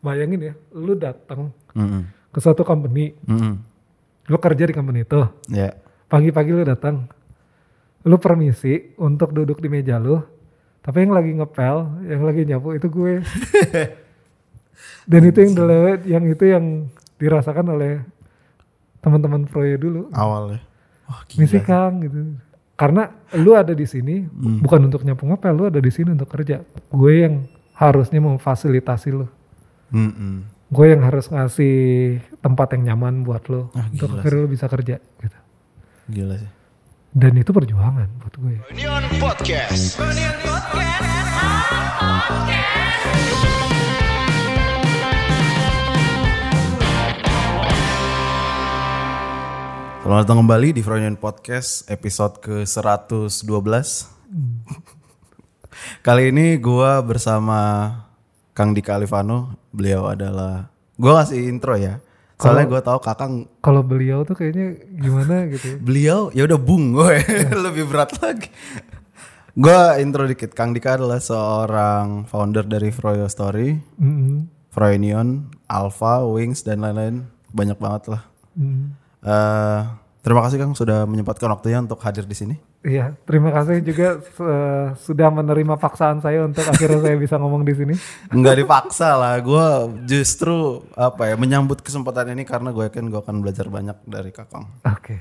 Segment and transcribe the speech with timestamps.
[0.00, 2.02] bayangin ya, lu datang Mm-mm.
[2.32, 3.54] ke suatu company, Mm-mm.
[4.26, 5.76] lu kerja di company itu, Ya.
[6.08, 7.08] pagi-pagi lu datang,
[8.02, 10.20] lu permisi untuk duduk di meja lu,
[10.80, 11.76] tapi yang lagi ngepel,
[12.08, 13.20] yang lagi nyapu itu gue.
[15.10, 15.76] Dan itu yang dulu,
[16.08, 16.64] yang itu yang
[17.20, 18.00] dirasakan oleh
[19.04, 20.02] teman-teman Froyo dulu.
[20.12, 20.60] Awalnya.
[21.04, 21.40] Wah gila.
[21.44, 22.16] Misi Kang gitu.
[22.80, 24.24] Karena lu ada di sini
[24.64, 26.64] bukan untuk nyapu ngepel, lu ada di sini untuk kerja.
[26.88, 27.44] Gue yang
[27.76, 29.28] harusnya memfasilitasi lu.
[29.90, 30.46] Mm-mm.
[30.70, 31.74] Gue yang harus ngasih
[32.38, 35.38] tempat yang nyaman buat lu Ah, untuk akhirnya lu bisa kerja gitu.
[36.06, 36.50] Gila sih.
[37.10, 38.54] Dan itu perjuangan buat gue.
[38.70, 39.98] Reunion Podcast.
[50.00, 53.46] Selamat datang kembali di Freudian Podcast episode ke-112.
[56.02, 57.92] Kali ini gua bersama
[58.56, 59.59] Kang Dika Alifano.
[59.70, 62.02] Beliau adalah gua kasih intro ya.
[62.40, 65.66] Soalnya gua tahu Kakang Kalau beliau tuh kayaknya gimana gitu.
[65.66, 65.76] ya.
[65.86, 67.20] beliau ya udah bung gue
[67.52, 68.48] lebih berat lagi.
[69.54, 70.54] Gua intro dikit.
[70.54, 74.46] Kang Dika adalah seorang founder dari Froyo Story, Mm-mm.
[74.70, 77.26] Froyonion, Alpha, Wings dan lain-lain.
[77.50, 78.22] Banyak banget lah.
[78.54, 78.94] Mm.
[79.20, 79.80] Eh,
[80.30, 82.54] terima kasih Kang sudah menyempatkan waktunya untuk hadir di sini.
[82.86, 87.74] Iya, terima kasih juga eh, sudah menerima paksaan saya untuk akhirnya saya bisa ngomong di
[87.74, 87.98] sini.
[88.30, 89.66] Enggak dipaksa lah, gue
[90.06, 94.70] justru apa ya menyambut kesempatan ini karena gue yakin gue akan belajar banyak dari Kakang.
[94.86, 95.18] Oke.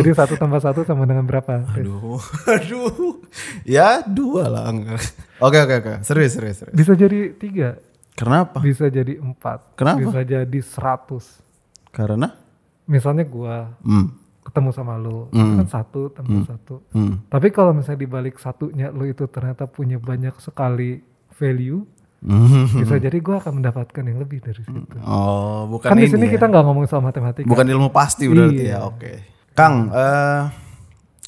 [0.00, 1.68] Jadi satu tambah satu sama dengan berapa?
[1.76, 2.16] Aduh,
[2.56, 3.20] aduh,
[3.68, 5.04] ya dua lah enggak.
[5.44, 6.72] Oke oke oke, serius serius serius.
[6.72, 7.76] Bisa jadi tiga,
[8.16, 8.64] Kenapa?
[8.64, 10.00] bisa jadi empat, Kenapa?
[10.00, 11.44] bisa jadi seratus.
[11.92, 12.43] Karena?
[12.86, 16.84] Misalnya gua Hmm, ketemu sama lu, itu kan satu tambah satu.
[16.90, 21.00] hmm, Tapi kalau misalnya dibalik satunya lu itu ternyata punya banyak sekali
[21.32, 21.80] value,
[22.20, 22.76] hmm.
[22.76, 24.96] bisa jadi gua akan mendapatkan yang lebih dari situ.
[25.00, 26.32] Oh, bukan Kan di ini sini ya.
[26.32, 27.44] kita nggak ngomong soal matematika.
[27.44, 28.72] Bukan ilmu pasti berarti Iya.
[28.74, 28.78] ya.
[28.84, 29.12] Oke.
[29.52, 30.42] Kang, eh,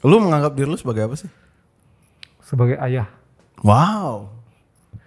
[0.02, 1.30] lu menganggap diri lu sebagai apa sih?
[2.40, 3.08] Sebagai ayah,
[3.58, 4.28] Wow.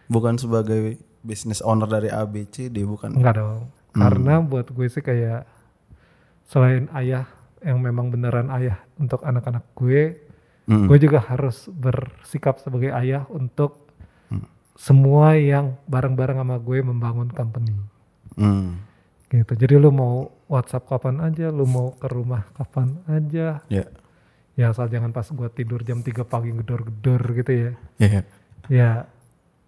[0.07, 3.13] Bukan sebagai business owner dari ABC, dia bukan.
[3.13, 3.69] enggak dong.
[3.91, 5.45] Karena buat gue sih kayak
[6.49, 7.29] selain ayah
[7.61, 10.17] yang memang beneran ayah untuk anak-anak gue,
[10.65, 10.85] Hmm.
[10.85, 13.89] gue juga harus bersikap sebagai ayah untuk
[14.73, 17.75] semua yang bareng-bareng sama gue membangun company.
[18.33, 18.79] Hmm.
[19.27, 19.51] Gitu.
[19.53, 23.85] Jadi lu mau WhatsApp kapan aja, lu mau ke rumah kapan aja, Ya.
[24.55, 27.71] ya asal jangan pas gue tidur jam 3 pagi gedor-gedor gitu ya.
[27.99, 28.21] Ya.
[28.71, 28.89] Ya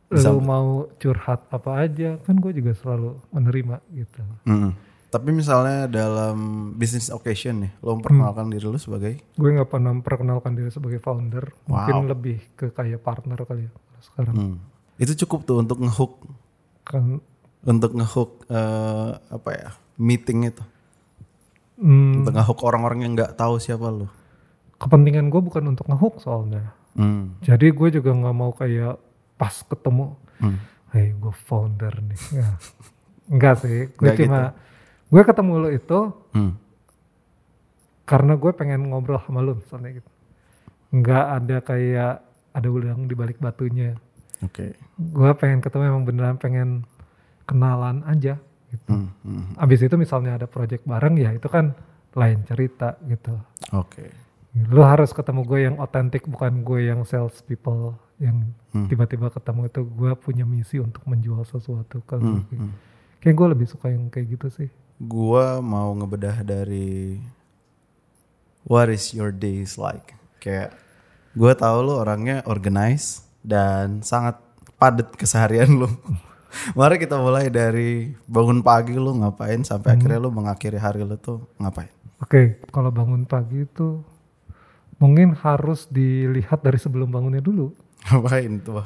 [0.07, 4.21] Bisa- lu mau curhat apa aja, kan gue juga selalu menerima gitu.
[4.47, 4.71] Mm.
[5.11, 6.37] Tapi misalnya dalam
[6.73, 11.51] business occasion nih, lo memperkenalkan diri lu sebagai Gue nggak pernah memperkenalkan diri sebagai founder,
[11.65, 12.09] mungkin Wow.
[12.09, 14.33] lebih ke kayak partner kali ya sekarang.
[14.33, 14.57] Hmm.
[14.95, 16.15] Itu cukup tuh untuk ngehook
[16.81, 17.19] Kan
[17.61, 19.69] untuk ngehook eh, apa ya?
[19.97, 20.63] meeting itu.
[21.77, 24.07] hmm, Untuk ngehook orang-orang yang nggak tahu siapa lu.
[24.77, 26.73] kepentingan gue bukan untuk ngehook soalnya.
[26.93, 27.37] Hmm.
[27.39, 28.95] Jadi gue juga nggak mau kayak
[29.35, 30.57] pas ketemu, Hmm.
[30.89, 32.17] hey gue founder nih.
[33.27, 34.41] Enggak sih, gue Nggak cuma
[35.11, 35.99] gue ketemu lo itu
[36.31, 36.55] Hmm.
[38.03, 40.09] karena gue pengen ngobrol sama lo misalnya gitu.
[40.91, 42.13] Nggak ada kayak
[42.51, 43.95] ada udang di balik batunya.
[44.41, 44.75] Oke.
[44.97, 46.83] Gue pengen ketemu emang beneran pengen
[47.43, 48.35] kenalan aja.
[48.67, 48.87] Gitu.
[48.87, 49.11] Hmm.
[49.23, 49.55] Hmm.
[49.55, 51.75] Abis itu misalnya ada project bareng ya itu kan
[52.11, 53.35] lain cerita gitu.
[53.71, 54.11] Oke.
[54.67, 58.87] Lu harus ketemu gue yang otentik bukan gue yang sales people yang Hmm.
[58.87, 62.39] tiba-tiba ketemu itu gue punya misi untuk menjual sesuatu ke lu.
[62.39, 62.43] Hmm.
[62.51, 62.71] Hmm.
[63.19, 64.69] Kayak gue lebih suka yang kayak gitu sih.
[65.01, 67.17] Gua mau ngebedah dari
[68.69, 70.13] what is your days like.
[70.37, 70.77] Kayak
[71.33, 74.37] gua tahu lu orangnya organize dan sangat
[74.77, 75.89] padat keseharian lu.
[76.77, 81.49] Mari kita mulai dari bangun pagi lu ngapain sampai akhirnya lu mengakhiri hari lu tuh
[81.57, 81.89] ngapain?
[82.21, 84.05] Oke, kalau bangun pagi itu
[85.01, 87.73] mungkin harus dilihat dari sebelum bangunnya dulu.
[88.05, 88.85] Ngapain tuh?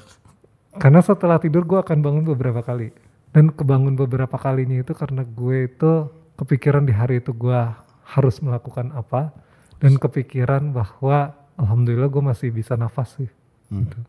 [0.79, 2.95] Karena setelah tidur gue akan bangun beberapa kali.
[3.35, 6.07] Dan kebangun beberapa kalinya itu karena gue itu
[6.39, 7.59] kepikiran di hari itu gue
[8.07, 9.35] harus melakukan apa.
[9.83, 13.27] Dan kepikiran bahwa alhamdulillah gue masih bisa nafas sih.
[13.67, 13.99] gitu.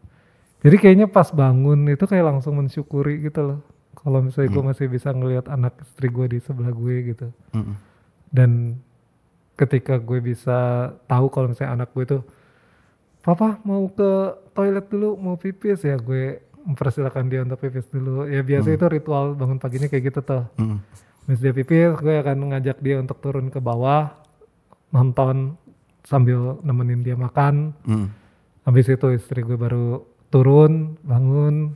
[0.62, 3.60] Jadi kayaknya pas bangun itu kayak langsung mensyukuri gitu loh.
[3.98, 7.26] Kalau misalnya gue masih bisa ngelihat anak istri gue di sebelah gue gitu.
[7.50, 7.74] Mm-mm.
[8.30, 8.78] Dan
[9.56, 12.18] ketika gue bisa tahu kalau misalnya anak gue itu
[13.24, 18.42] papa mau ke toilet dulu mau pipis ya gue mempersilahkan dia untuk pipis dulu ya
[18.42, 20.78] biasa itu ritual bangun paginya kayak gitu tuh Mm-mm.
[21.24, 24.14] Habis dia pipis gue akan ngajak dia untuk turun ke bawah
[24.88, 25.54] nonton
[26.02, 28.06] sambil nemenin dia makan Mm.
[28.62, 31.74] habis itu istri gue baru turun bangun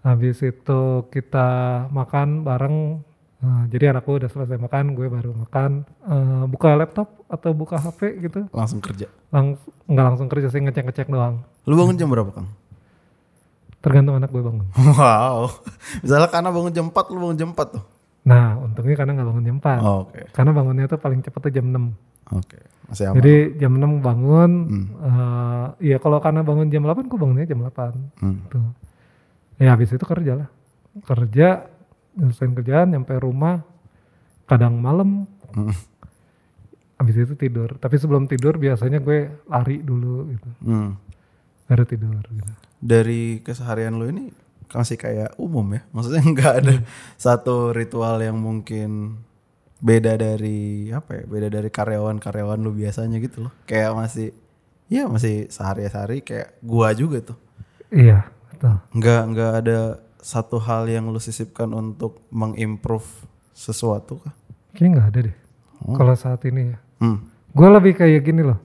[0.00, 1.48] habis itu kita
[1.90, 2.78] makan bareng
[3.36, 8.16] Nah, jadi anakku udah selesai makan, gue baru makan, Eh, buka laptop atau buka HP
[8.22, 9.04] gitu, Langsung kerja.
[9.28, 11.44] lang nggak langsung kerja sih ngecek-ngecek doang.
[11.68, 12.48] Lu bangun jam berapa, Kang?
[13.84, 14.66] Tergantung anak gue bangun.
[14.96, 15.52] Wow.
[16.00, 17.84] Misalnya karena bangun jam 4, lu bangun jam 4 tuh.
[18.24, 19.84] Nah, untungnya karena nggak bangun jam 4.
[19.84, 20.20] Oh, Oke.
[20.32, 21.92] Karena bangunnya tuh paling cepet tuh jam 6.
[22.32, 22.56] Oke.
[22.88, 23.14] Masih aman.
[23.20, 24.86] Jadi jam 6 bangun, Hmm.
[25.78, 27.92] iya kalau karena bangun jam 8, gue bangunnya jam 8.
[28.24, 28.40] Hmm.
[28.48, 28.72] Tuh.
[29.60, 30.48] Ya habis itu kerja lah.
[31.04, 31.68] Kerja,
[32.16, 33.60] nyelesain kerjaan, nyampe rumah,
[34.48, 35.76] kadang malam, Hmm.
[36.96, 37.76] habis itu tidur.
[37.76, 40.48] Tapi sebelum tidur biasanya gue lari dulu gitu.
[40.64, 40.96] Hmm.
[41.68, 42.52] Baru tidur gitu.
[42.84, 44.28] Dari keseharian lu ini
[44.68, 45.82] masih kayak umum ya.
[45.96, 46.74] Maksudnya nggak ada
[47.16, 49.20] satu ritual yang mungkin
[49.80, 51.24] beda dari apa ya?
[51.24, 53.52] Beda dari karyawan-karyawan lu biasanya gitu loh.
[53.64, 54.36] Kayak masih
[54.92, 57.38] ya masih sehari-hari kayak gua juga tuh.
[57.88, 58.76] Iya, betul.
[58.92, 59.78] Nggak nggak ada
[60.20, 63.06] satu hal yang lu sisipkan untuk mengimprove
[63.52, 64.34] sesuatu kah?
[64.74, 65.36] Kayaknya nggak ada deh.
[65.84, 65.94] Oh.
[65.96, 66.78] Kalau saat ini ya.
[67.00, 67.28] Hmm.
[67.54, 68.58] Gue lebih kayak gini loh.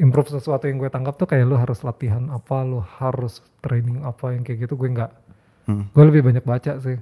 [0.00, 4.32] Improve sesuatu yang gue tangkap tuh kayak lu harus latihan apa, lu harus training apa
[4.32, 5.12] yang kayak gitu gue nggak.
[5.68, 5.84] Hmm.
[5.92, 6.96] Gue lebih banyak baca sih.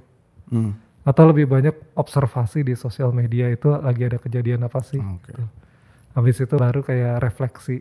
[0.51, 0.75] Hmm.
[1.07, 4.99] Atau lebih banyak observasi di sosial media itu lagi ada kejadian apa sih.
[4.99, 5.31] Oke.
[5.31, 5.43] Gitu.
[6.11, 7.79] Habis itu baru kayak refleksi.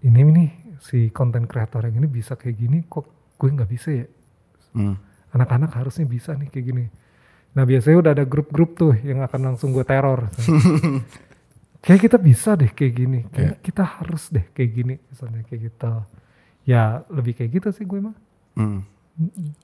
[0.00, 0.50] Ini nih
[0.80, 4.06] si konten kreator yang ini bisa kayak gini kok gue nggak bisa ya.
[4.72, 4.96] Hmm.
[5.36, 6.84] Anak-anak harusnya bisa nih kayak gini.
[7.52, 10.24] Nah biasanya udah ada grup-grup tuh yang akan langsung gue teror.
[11.80, 13.20] kayak kita bisa deh kayak gini.
[13.30, 14.94] Kayak kita harus deh kayak gini.
[15.10, 15.92] Misalnya kayak gitu.
[16.64, 18.16] Ya lebih kayak gitu sih gue mah.
[18.54, 18.82] Hmm.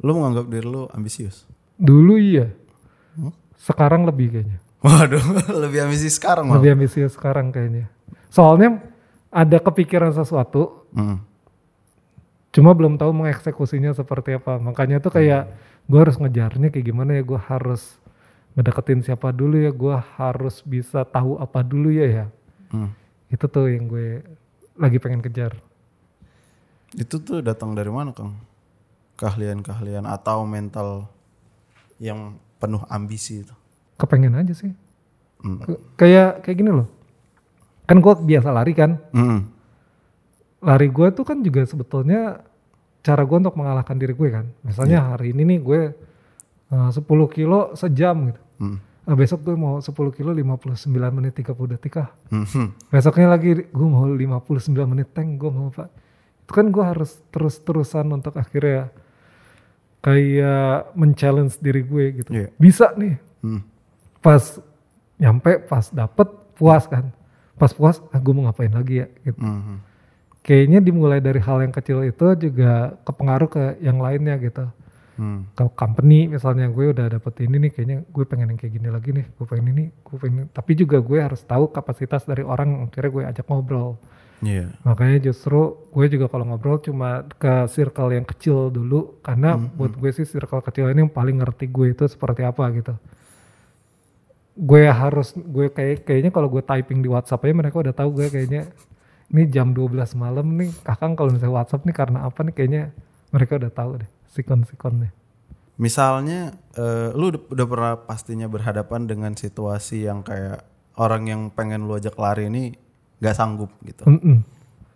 [0.02, 1.46] Lu menganggap diri lu ambisius?
[1.78, 2.50] Dulu iya.
[3.14, 3.34] Hmm?
[3.58, 4.58] Sekarang lebih kayaknya.
[4.84, 5.22] Waduh,
[5.64, 6.60] lebih ambisius sekarang malah.
[6.60, 7.88] Lebih ambisius sekarang kayaknya.
[8.28, 8.82] Soalnya
[9.32, 11.18] ada kepikiran sesuatu, Hmm.
[12.54, 14.62] cuma belum tahu mengeksekusinya seperti apa.
[14.62, 15.50] Makanya tuh kayak
[15.90, 17.22] gue harus ngejarnya kayak gimana ya.
[17.26, 17.98] Gue harus
[18.54, 19.70] ngedeketin siapa dulu ya.
[19.74, 22.26] Gue harus bisa tahu apa dulu ya ya.
[22.70, 22.90] Hmm.
[23.30, 24.22] Itu tuh yang gue
[24.78, 25.54] lagi pengen kejar.
[26.94, 28.38] Itu tuh datang dari mana, Kang?
[29.18, 31.10] Keahlian-keahlian atau mental
[31.98, 33.54] yang penuh ambisi itu?
[33.98, 34.70] Kepengen aja sih.
[35.42, 35.62] Hmm.
[35.98, 36.88] Kayak kayak gini loh.
[37.84, 38.98] Kan gue biasa lari kan.
[39.12, 39.50] Hmm.
[40.64, 42.40] Lari gue tuh kan juga sebetulnya
[43.04, 44.46] cara gue untuk mengalahkan diri gue kan.
[44.64, 45.80] Misalnya hari ini nih gue
[46.72, 47.04] uh, 10
[47.34, 48.40] kilo sejam gitu.
[48.58, 48.78] Hmm.
[49.04, 52.08] Ah, besok gue mau 10 kilo 59 menit 30 detik ah.
[52.32, 52.72] Hmm.
[52.88, 55.92] Besoknya lagi gue mau 59 menit tank gue mau pak.
[56.44, 58.88] Itu kan gue harus terus-terusan untuk akhirnya
[60.00, 62.30] kayak men-challenge diri gue gitu.
[62.32, 62.48] Iya.
[62.56, 63.20] Bisa nih.
[63.44, 63.60] Hmm.
[64.24, 64.40] Pas
[65.20, 67.12] nyampe pas dapet puas kan.
[67.60, 69.40] Pas puas ah gue mau ngapain lagi ya gitu.
[69.40, 69.84] Hmm.
[70.44, 74.64] Kayaknya dimulai dari hal yang kecil itu juga kepengaruh ke yang lainnya gitu.
[75.14, 75.46] Hmm.
[75.54, 79.10] Ke company misalnya gue udah dapet ini nih kayaknya gue pengen yang kayak gini lagi
[79.14, 79.26] nih.
[79.38, 83.22] Gue pengen ini, gue pengen Tapi juga gue harus tahu kapasitas dari orang akhirnya gue
[83.30, 83.96] ajak ngobrol.
[84.42, 84.74] Iya.
[84.82, 89.94] Makanya justru gue juga kalau ngobrol cuma ke circle yang kecil dulu karena Hmm, buat
[89.94, 92.94] gue sih circle kecil ini yang paling ngerti gue itu seperti apa gitu.
[94.54, 98.26] Gue harus gue kayak kayaknya kalau gue typing di WhatsApp aja mereka udah tahu gue
[98.30, 98.70] kayaknya
[99.32, 102.82] ini jam 12 malam nih kakang kalau misalnya WhatsApp nih karena apa nih kayaknya
[103.34, 105.14] mereka udah tahu deh sikon-sikonnya.
[105.78, 110.62] Misalnya, eh, lu udah, udah pernah pastinya berhadapan dengan situasi yang kayak
[110.98, 112.74] orang yang pengen lu ajak lari ini
[113.18, 114.06] gak sanggup gitu.
[114.06, 114.42] Mm-mm.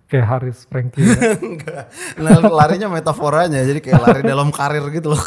[0.08, 1.36] Kayak Haris Franky ya.
[2.24, 5.22] Nah, larinya metaforanya jadi kayak lari dalam karir gitu loh.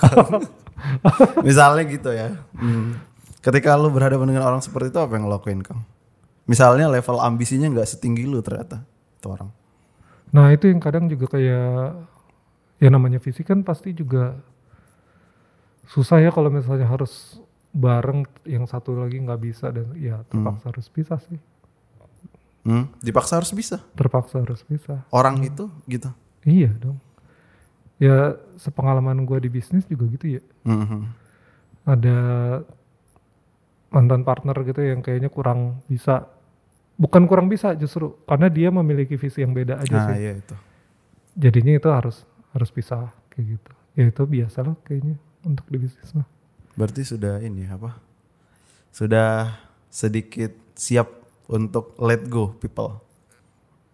[1.47, 2.33] Misalnya gitu ya.
[2.57, 2.97] Hmm.
[3.41, 5.85] Ketika lu berhadapan dengan orang seperti itu apa yang lo lakuin, Kang?
[6.49, 8.81] Misalnya level ambisinya nggak setinggi lu ternyata
[9.21, 9.53] itu orang.
[10.33, 12.01] Nah itu yang kadang juga kayak
[12.81, 14.41] ya namanya fisik kan pasti juga
[15.85, 17.37] susah ya kalau misalnya harus
[17.71, 21.39] bareng yang satu lagi nggak bisa dan ya terpaksa harus bisa sih
[22.61, 23.81] Hmm, dipaksa harus bisa.
[23.91, 26.13] terpaksa harus bisa Orang itu gitu.
[26.43, 27.01] iya dong
[27.97, 31.01] ya sepengalaman gue di bisnis juga gitu ya Mhm.
[31.83, 32.17] ada
[33.89, 36.29] mantan partner gitu yang kayaknya kurang bisa
[36.95, 40.55] bukan kurang bisa justru karena dia memiliki visi yang beda aja Nah, sih iya itu.
[41.33, 42.21] jadinya itu harus
[42.51, 46.27] harus pisah kayak gitu ya itu biasa lah kayaknya untuk di bisnis mah
[46.71, 47.99] Berarti sudah ini apa?
[48.89, 51.11] Sudah sedikit siap
[51.45, 53.03] untuk let go people.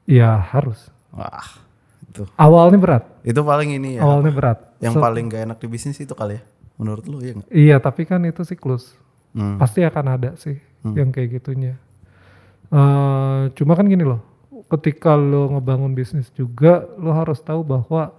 [0.06, 1.58] ya harus Wah,
[2.04, 2.30] itu.
[2.36, 4.02] awalnya berat Itu paling ini ya.
[4.02, 6.44] awalnya berat Yang So- paling gak enak di bisnis itu kali ya.
[6.76, 7.50] Menurut lu ya nggak?
[7.50, 8.94] iya tapi kan itu siklus
[9.32, 9.58] Hmm.
[9.58, 10.94] pasti akan ada sih Hmm.
[10.94, 11.78] yang kayak gitunya
[12.68, 14.20] Eh, cuma kan gini loh
[14.68, 18.12] ketika lo ngebangun bisnis juga lo harus tahu bahwa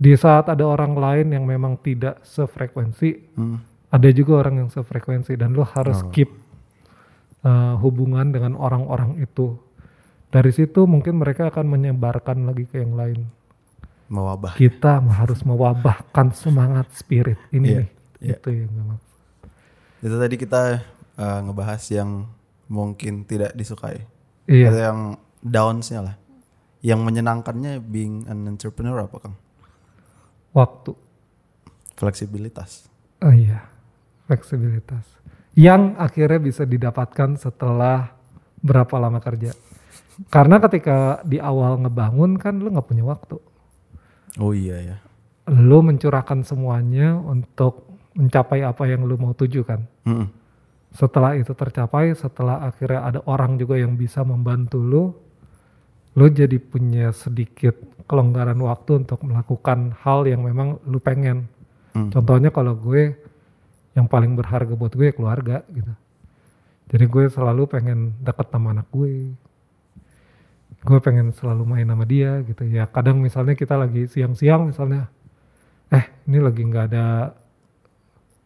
[0.00, 3.60] di saat ada orang lain yang memang tidak sefrekuensi Hmm.
[3.88, 6.08] ada juga orang yang sefrekuensi dan lo harus Oh.
[6.08, 6.32] keep
[7.44, 9.60] uh, hubungan dengan orang-orang itu
[10.28, 13.28] dari situ mungkin mereka akan menyebarkan lagi ke yang lain
[14.08, 14.56] Mewabah.
[14.56, 17.88] kita harus mewabahkan semangat spirit ini Iya, nih
[18.20, 18.34] iya.
[18.34, 18.98] itu yang memang
[20.00, 20.62] Itu tadi kita
[21.14, 22.24] uh, ngebahas yang
[22.66, 24.00] mungkin tidak disukai.
[24.46, 25.00] iya Ada yang
[25.40, 26.16] downs-nya lah.
[26.80, 29.36] Yang menyenangkannya being an entrepreneur apa Kang?
[30.52, 30.92] Waktu
[31.94, 32.88] Fleksibilitas.
[33.20, 33.68] oh iya
[34.24, 35.04] fleksibilitas
[35.52, 38.14] yang akhirnya bisa didapatkan setelah
[38.60, 39.52] berapa lama kerja
[40.28, 43.36] karena ketika di awal ngebangun kan lo nggak punya waktu
[44.38, 44.96] Oh iya ya.
[45.50, 47.82] lo mencurahkan semuanya untuk
[48.14, 50.30] mencapai apa yang lo mau tuju kan Mm-mm.
[50.94, 55.04] setelah itu tercapai setelah akhirnya ada orang juga yang bisa membantu lo
[56.14, 57.74] lo jadi punya sedikit
[58.10, 61.46] kelonggaran waktu untuk melakukan hal yang memang lo pengen.
[61.90, 62.06] Hmm.
[62.06, 63.18] contohnya kalau gue
[63.98, 65.90] yang paling berharga buat gue ya keluarga gitu.
[66.90, 69.34] Jadi gue selalu pengen deket sama anak gue.
[70.86, 72.62] Gue pengen selalu main sama dia gitu.
[72.66, 75.10] Ya kadang misalnya kita lagi siang-siang misalnya
[75.90, 77.34] eh ini lagi nggak ada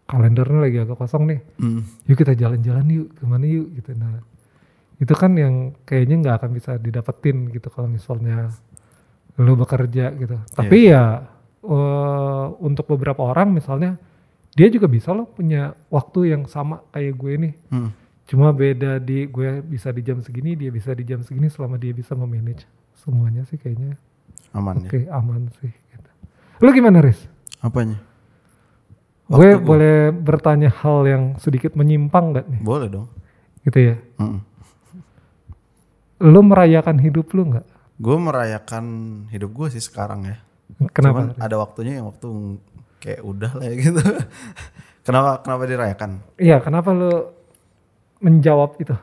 [0.08, 1.40] kalendernya lagi agak kosong nih.
[1.60, 1.82] Mm.
[2.08, 3.68] yuk kita jalan-jalan yuk ke mana yuk?
[3.76, 3.92] Gitu.
[3.96, 4.20] Nah
[5.00, 8.52] itu kan yang kayaknya nggak akan bisa didapetin gitu kalau misalnya
[9.36, 11.26] lu bekerja gitu tapi ya
[11.60, 13.98] eh, untuk beberapa orang misalnya
[14.50, 17.90] dia juga bisa loh punya waktu yang sama kayak gue nih Mm.
[18.24, 21.90] cuma beda di gue bisa di jam segini dia bisa di jam segini selama dia
[21.90, 22.62] bisa memanage
[22.96, 23.98] semuanya sih kayaknya
[24.50, 25.10] Aman oke ya.
[25.12, 26.10] aman sih gitu.
[26.58, 27.18] lu gimana Riz?
[27.58, 27.98] Apanya?
[29.26, 33.08] gue Waktu gua- boleh bertanya hal yang sedikit menyimpang gak nih Boleh dong.
[33.62, 34.40] gitu ya Mm-mm.
[36.22, 37.66] lu merayakan hidup lu nggak?
[37.94, 38.84] Gue merayakan
[39.30, 40.36] hidup gue sih sekarang ya.
[40.90, 41.30] Kenapa?
[41.30, 42.28] Cuman ada waktunya yang waktu
[42.98, 44.00] kayak udah lah ya gitu.
[45.06, 46.10] kenapa kenapa dirayakan?
[46.40, 47.30] Iya, kenapa lu
[48.18, 48.96] menjawab itu?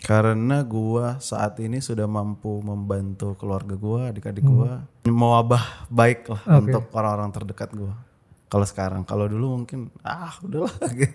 [0.00, 4.54] Karena gua saat ini sudah mampu membantu keluarga gua, adik-adik Hmm.
[4.56, 4.72] gua,
[5.04, 6.72] mewabah baik lah Oke.
[6.72, 7.92] untuk orang-orang terdekat gua.
[8.48, 11.12] Kalau sekarang, kalau dulu mungkin ah udahlah gitu.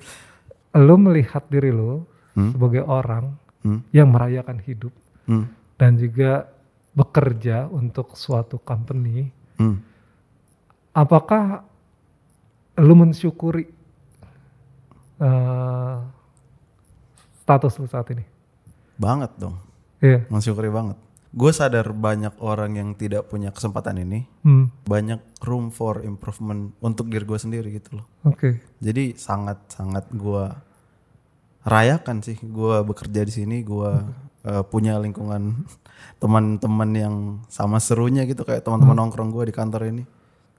[0.78, 2.06] Lu melihat diri lu
[2.36, 2.52] Hmm.
[2.52, 3.82] sebagai orang Hmm.
[3.90, 4.94] yang merayakan hidup
[5.26, 5.50] Hmm.
[5.80, 6.52] dan juga
[6.96, 9.84] bekerja untuk suatu company, Hmm.
[10.92, 11.64] apakah
[12.76, 13.68] lu mensyukuri
[15.16, 15.98] eh,
[17.40, 18.24] status lu saat ini?
[18.96, 19.56] Banget dong,
[20.04, 20.28] Iya.
[20.28, 21.00] mensyukuri banget.
[21.36, 24.72] Gue sadar banyak orang yang tidak punya kesempatan ini, Hmm.
[24.84, 28.08] banyak room for improvement untuk diri gue sendiri gitu loh.
[28.24, 28.60] Oke.
[28.80, 30.64] Jadi sangat-sangat gua
[31.64, 32.40] rayakan sih.
[32.40, 34.04] Gua bekerja di sini, gua
[34.46, 35.66] eh, punya lingkungan
[36.22, 37.16] teman-teman yang
[37.50, 40.04] sama serunya gitu kayak teman-teman nongkrong gua di kantor ini.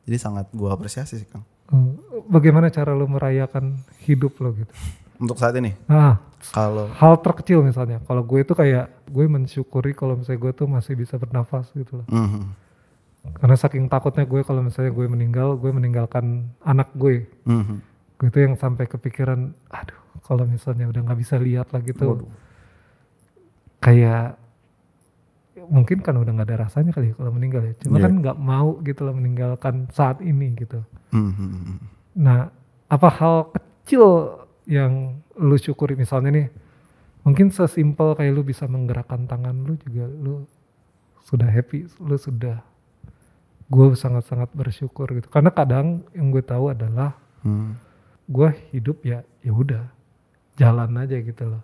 [0.06, 1.42] Jadi sangat gua apresiasi sih, Kang.
[1.66, 1.98] Hmm.
[2.26, 4.70] Bagaimana cara lu merayakan hidup lo gitu?
[5.16, 6.20] Untuk saat ini, Nah,
[6.52, 10.94] kalau hal terkecil misalnya kalau gue itu kayak gue mensyukuri kalau misalnya gue tuh masih
[10.94, 12.42] bisa bernafas gitu loh Mhm.
[13.40, 17.76] karena saking takutnya gue kalau misalnya gue meninggal gue meninggalkan anak gue Mhm.
[18.14, 22.28] gue itu yang sampai kepikiran aduh kalau misalnya udah nggak bisa lihat lagi tuh Waduh.
[23.86, 24.34] Kayak
[25.66, 28.04] mungkin kan udah nggak ada rasanya kali ya kalau meninggal ya cuma Iya.
[28.04, 31.80] kan nggak mau gitu loh meninggalkan saat ini gitu Mhm.
[32.18, 32.50] Nah,
[32.88, 34.04] apa hal kecil
[34.64, 34.92] yang
[35.34, 36.48] lu syukuri misalnya nih,
[37.22, 40.44] mungkin sesimpel kayak lu bisa menggerakkan tangan lu juga lu
[41.22, 42.58] sudah happy, lu sudah
[43.66, 45.26] gue sangat-sangat bersyukur gitu.
[45.26, 47.70] Karena kadang yang gue tahu adalah Mhm.
[48.26, 49.86] gue hidup ya ya udah
[50.54, 51.62] jalan aja gitu loh.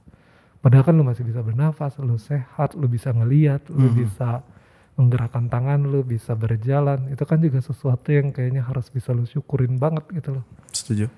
[0.62, 3.96] Padahal kan lu masih bisa bernafas, lu sehat, lu bisa ngeliat, lu Mhm.
[3.98, 4.46] bisa
[4.94, 7.10] menggerakkan tangan, lu bisa berjalan.
[7.10, 10.44] Itu kan juga sesuatu yang kayaknya harus bisa lu syukurin banget gitu loh.
[10.70, 11.10] Setuju.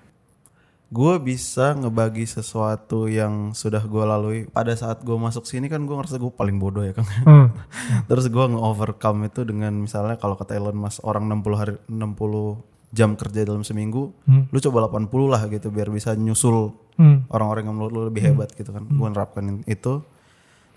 [0.88, 5.92] Gue bisa ngebagi sesuatu yang sudah gue lalui pada saat gue masuk sini kan gue
[5.92, 7.08] ngerasa gue paling bodoh ya Kang.
[7.26, 7.48] Hmm.
[8.08, 12.62] Terus gue nge-overcome itu dengan misalnya kalau kata Elon Musk orang 60 hari 60
[12.94, 14.46] jam kerja dalam seminggu, Hmm.
[14.48, 17.26] lu coba 80 lah gitu biar bisa nyusul Hmm.
[17.26, 18.86] orang-orang yang menurut lu lebih hebat gitu kan.
[18.86, 20.06] Gue nerapkan itu.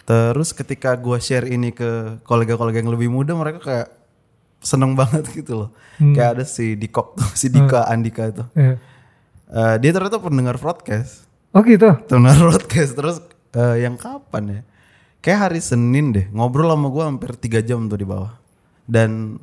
[0.01, 3.87] Terus ketika gue share ini ke kolega-kolega yang lebih muda mereka kayak
[4.57, 5.69] seneng banget gitu loh.
[6.01, 6.17] Hmm.
[6.17, 8.43] Kayak ada si Dikok tuh, si Dika Andika itu.
[8.51, 8.75] Iya.
[9.47, 11.29] Eh, dia ternyata pendengar broadcast.
[11.53, 11.85] Oh gitu.
[12.07, 13.21] Pendengar broadcast terus
[13.53, 14.61] eh, yang kapan ya?
[15.19, 18.33] Kayak hari Senin deh ngobrol sama gue hampir tiga jam tuh di bawah.
[18.87, 19.37] Dan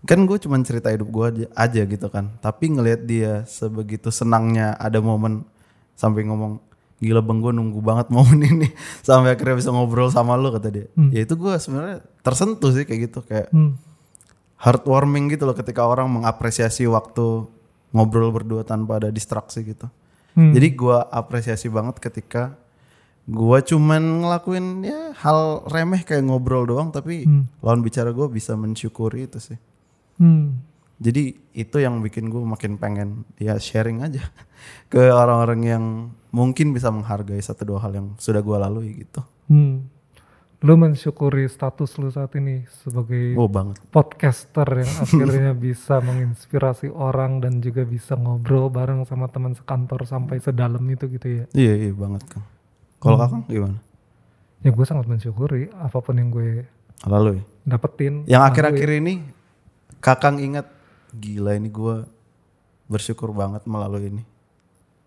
[0.00, 2.32] kan gue cuman cerita hidup gue aja, aja gitu kan.
[2.38, 5.44] Tapi ngelihat dia sebegitu senangnya ada momen
[5.92, 6.56] sampai ngomong
[6.98, 8.68] gila bang gue nunggu banget momen ini
[9.00, 10.86] sampai akhirnya bisa ngobrol sama lo kata dia.
[10.94, 11.12] Hmm.
[11.12, 13.76] Ya itu gue sebenarnya tersentuh sih kayak gitu kayak Hmm.
[14.56, 17.48] heartwarming gitu loh ketika orang mengapresiasi waktu
[17.90, 19.88] ngobrol berdua tanpa ada distraksi gitu.
[20.32, 20.52] Hmm.
[20.54, 22.54] Jadi gua apresiasi banget ketika
[23.24, 27.48] gua cuman ngelakuin ya hal remeh kayak ngobrol doang tapi Hmm.
[27.60, 29.58] lawan bicara gua bisa mensyukuri itu sih.
[30.20, 30.60] Hmm.
[31.00, 34.20] Jadi itu yang bikin gue makin pengen ya sharing aja
[34.92, 35.84] ke orang-orang yang
[36.28, 39.24] mungkin bisa menghargai satu dua hal yang sudah gue lalui gitu.
[39.48, 39.88] Hmm.
[40.60, 43.80] Lu mensyukuri status lu saat ini sebagai Oh banget.
[43.88, 50.36] podcaster yang akhirnya bisa menginspirasi orang dan juga bisa ngobrol bareng sama teman sekantor sampai
[50.36, 51.44] sedalam itu gitu ya.
[51.56, 52.44] Iya iya banget kan.
[53.00, 53.80] Kalau kakak gimana?
[54.60, 56.68] Ya gue sangat mensyukuri apa pun yang gue
[57.08, 58.28] Lalu dapetin.
[58.28, 59.24] yang akhir-akhir ini
[60.00, 60.66] kakang ingat
[61.10, 62.04] gila ini gue
[62.86, 64.24] bersyukur banget melalui ini.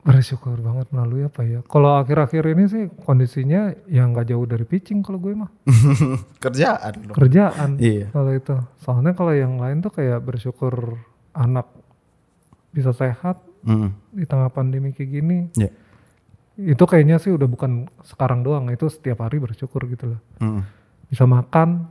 [0.04, 1.64] Bersyukur banget melalui apa ya.
[1.64, 5.48] Kalau akhir-akhir ini sih kondisinya yang nggak jauh dari pitching kalau gue mah.
[6.44, 7.16] Kerjaan dong.
[7.16, 8.12] Kerjaan Iya.
[8.12, 8.56] kalau itu.
[8.78, 11.00] Soalnya kalau yang lain tuh kayak bersyukur
[11.32, 11.68] anak
[12.70, 13.96] bisa sehat Mm.
[14.12, 15.48] di tengah pandemi kayak gini.
[15.56, 15.72] Ya.
[16.54, 20.22] Itu kayaknya sih udah bukan sekarang doang, itu setiap hari bersyukur gitu loh.
[20.44, 20.68] Mm.
[21.08, 21.88] Bisa makan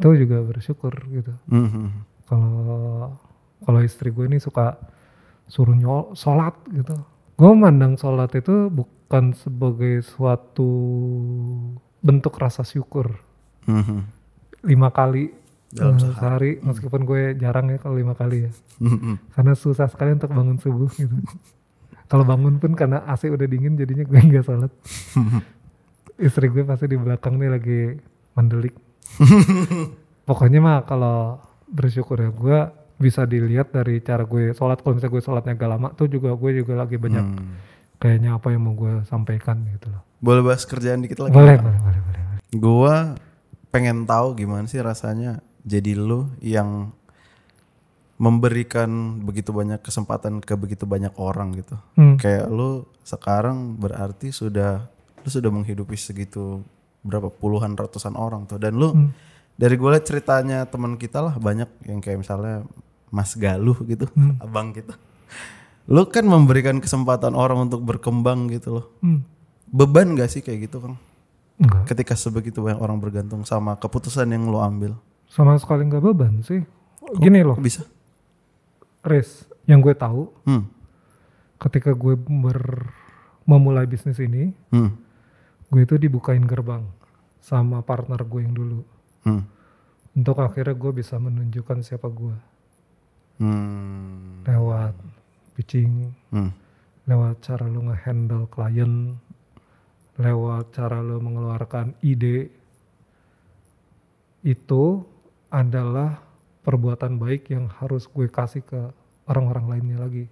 [0.00, 1.32] itu juga bersyukur gitu.
[1.52, 1.84] Mhm.
[2.24, 3.12] Kalau
[3.60, 4.80] kalau istri gue ini suka
[5.44, 6.96] suruh nyol sholat gitu.
[7.36, 10.70] Gue memandang sholat itu bukan sebagai suatu
[12.00, 13.20] bentuk rasa syukur.
[13.68, 13.98] Mhm.
[14.64, 15.36] Lima kali
[15.70, 18.50] Dalam eh, sehari, meskipun gue jarang ya kalau lima kali ya.
[18.82, 19.30] Mhm.
[19.38, 21.14] Karena susah sekali untuk bangun subuh gitu.
[22.10, 24.72] kalau bangun pun karena AC udah dingin jadinya gue nggak sholat.
[26.18, 27.80] Istri gue pasti di belakang nih lagi
[28.34, 28.74] mendelik.
[30.28, 32.58] Pokoknya mah kalau bersyukur ya gue
[32.96, 34.80] bisa dilihat dari cara gue sholat.
[34.80, 37.56] Kalau misalnya gue sholatnya agak lama tuh juga gue juga lagi banyak Hmm.
[37.96, 40.02] kayaknya apa yang mau gue sampaikan gitu loh.
[40.20, 41.32] Boleh bahas kerjaan dikit lagi?
[41.32, 42.20] Boleh, boleh, boleh, boleh.
[42.50, 43.14] Gua
[43.70, 46.90] pengen tahu gimana sih rasanya jadi lu yang
[48.20, 51.76] memberikan begitu banyak kesempatan ke begitu banyak orang gitu.
[51.96, 52.20] Hmm.
[52.20, 54.92] Kayak lu sekarang berarti sudah
[55.24, 56.60] lu sudah menghidupi segitu
[57.00, 59.10] berapa puluhan ratusan orang tuh dan lu Hmm.
[59.54, 62.64] dari gue liat ceritanya teman kita lah banyak yang kayak misalnya
[63.08, 64.36] Mas Galuh gitu, Hmm.
[64.44, 64.94] abang kita.
[65.86, 68.86] Lu kan memberikan kesempatan orang untuk berkembang gitu loh.
[69.00, 69.26] Hmm.
[69.66, 70.96] Beban gak sih kayak gitu, Kang?
[71.56, 71.92] Enggak.
[71.92, 74.96] ketika sebegitu banyak orang bergantung sama keputusan yang lo ambil
[75.28, 76.64] Sama sekali nggak beban sih.
[77.20, 77.84] Gini loh, bisa
[79.00, 80.64] Riz, yang gue tahu hmm
[81.60, 82.88] ketika gue ber
[83.44, 85.09] memulai bisnis ini, hmm
[85.70, 86.82] gue itu dibukain gerbang
[87.38, 88.80] sama partner gue yang dulu.
[89.24, 89.44] hmm
[90.10, 92.36] Untuk akhirnya gue bisa menunjukkan siapa gue.
[93.38, 94.94] hmm Lewat
[95.54, 96.50] pitching, hmm
[97.10, 99.18] lewat cara lo ngehandle klien,
[100.14, 102.46] lewat cara lo mengeluarkan ide.
[104.46, 105.02] Itu
[105.50, 106.22] adalah
[106.62, 108.94] perbuatan baik yang harus gue kasih ke
[109.26, 110.30] orang-orang lainnya lagi.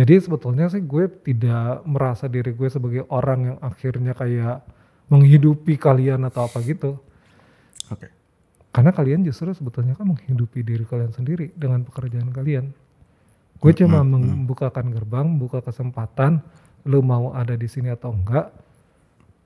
[0.00, 4.64] Jadi sebetulnya sih gue tidak merasa diri gue sebagai orang yang akhirnya kayak
[5.12, 6.96] menghidupi kalian atau apa gitu.
[7.92, 8.08] oke
[8.72, 12.72] Karena kalian justru sebetulnya kan menghidupi diri kalian sendiri dengan pekerjaan kalian.
[13.60, 16.40] Gue cuma membukakan gerbang, buka kesempatan,
[16.88, 18.48] lu mau ada di sini atau enggak.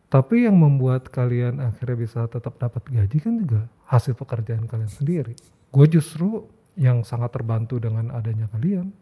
[0.06, 5.34] Tapi yang membuat kalian akhirnya bisa tetap dapat gaji kan juga hasil pekerjaan kalian sendiri.
[5.74, 6.46] Gue justru
[6.78, 8.94] yang sangat terbantu dengan adanya kalian.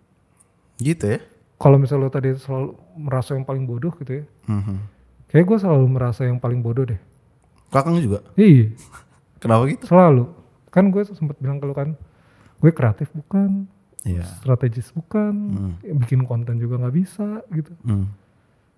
[0.81, 1.21] gitu ya
[1.63, 4.77] Kalau misalnya lo tadi selalu merasa yang paling bodoh gitu ya, Mhm.
[5.29, 6.99] kayak gue selalu merasa yang paling bodoh deh.
[7.69, 8.75] kakang juga Iya,
[9.41, 10.27] kenapa gitu selalu.
[10.69, 11.95] Kan gue sempat bilang ke lo kan,
[12.59, 13.65] gue kreatif bukan,
[14.03, 15.33] iya strategis bukan,
[15.79, 15.97] Hmm.
[15.97, 17.71] bikin konten juga nggak bisa gitu.
[17.81, 18.07] hmm.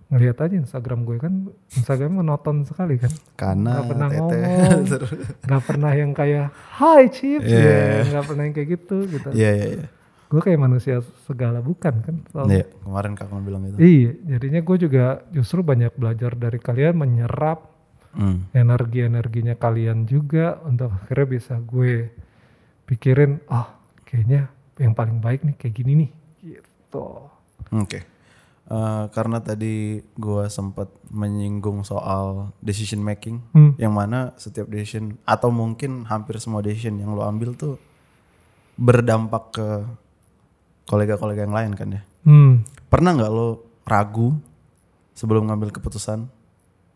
[0.06, 1.32] Ngelihat aja Instagram gue kan,
[1.72, 3.10] Instagram monoton sekali kan.
[3.34, 4.84] karena Nggak pernah tete ngomong.
[5.42, 7.64] Nggak pernah yang kayak, Hai Chips, Iya.
[7.64, 9.28] ya, nggak pernah yang kayak gitu gitu.
[9.32, 9.86] iya iya iya
[10.34, 10.98] Gue kayak manusia
[11.30, 12.16] segala bukan kan.
[12.50, 17.70] Iya, kemarin kakang bilang gitu Iya, jadinya gue juga justru banyak belajar dari kalian menyerap
[18.14, 18.46] Hmm.
[18.54, 22.14] energi-energinya kalian juga untuk akhirnya bisa gue
[22.86, 23.66] pikirin, oh
[24.06, 26.10] kayaknya yang paling baik nih kayak gini nih,
[26.46, 27.26] gitu.
[27.74, 28.06] Oke.
[28.64, 33.76] Eh, karena tadi gua sempat menyinggung soal decision making, Hmm.
[33.76, 37.76] yang mana setiap decision atau mungkin hampir semua decision yang lo ambil tuh
[38.80, 39.68] berdampak ke
[40.88, 42.02] kolega-kolega yang lain kan ya.
[42.24, 42.64] Hmm.
[42.88, 43.48] Pernah nggak lo
[43.84, 44.36] ragu
[45.12, 46.28] sebelum ngambil keputusan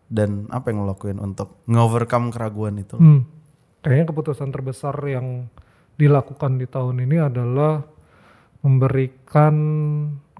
[0.09, 2.97] dan apa yang lo lakuin untuk nge-overcome keraguan itu?
[2.97, 3.29] Hmm.
[3.85, 5.47] Kayaknya keputusan terbesar yang
[5.99, 7.83] dilakukan di tahun ini adalah
[8.63, 9.55] memberikan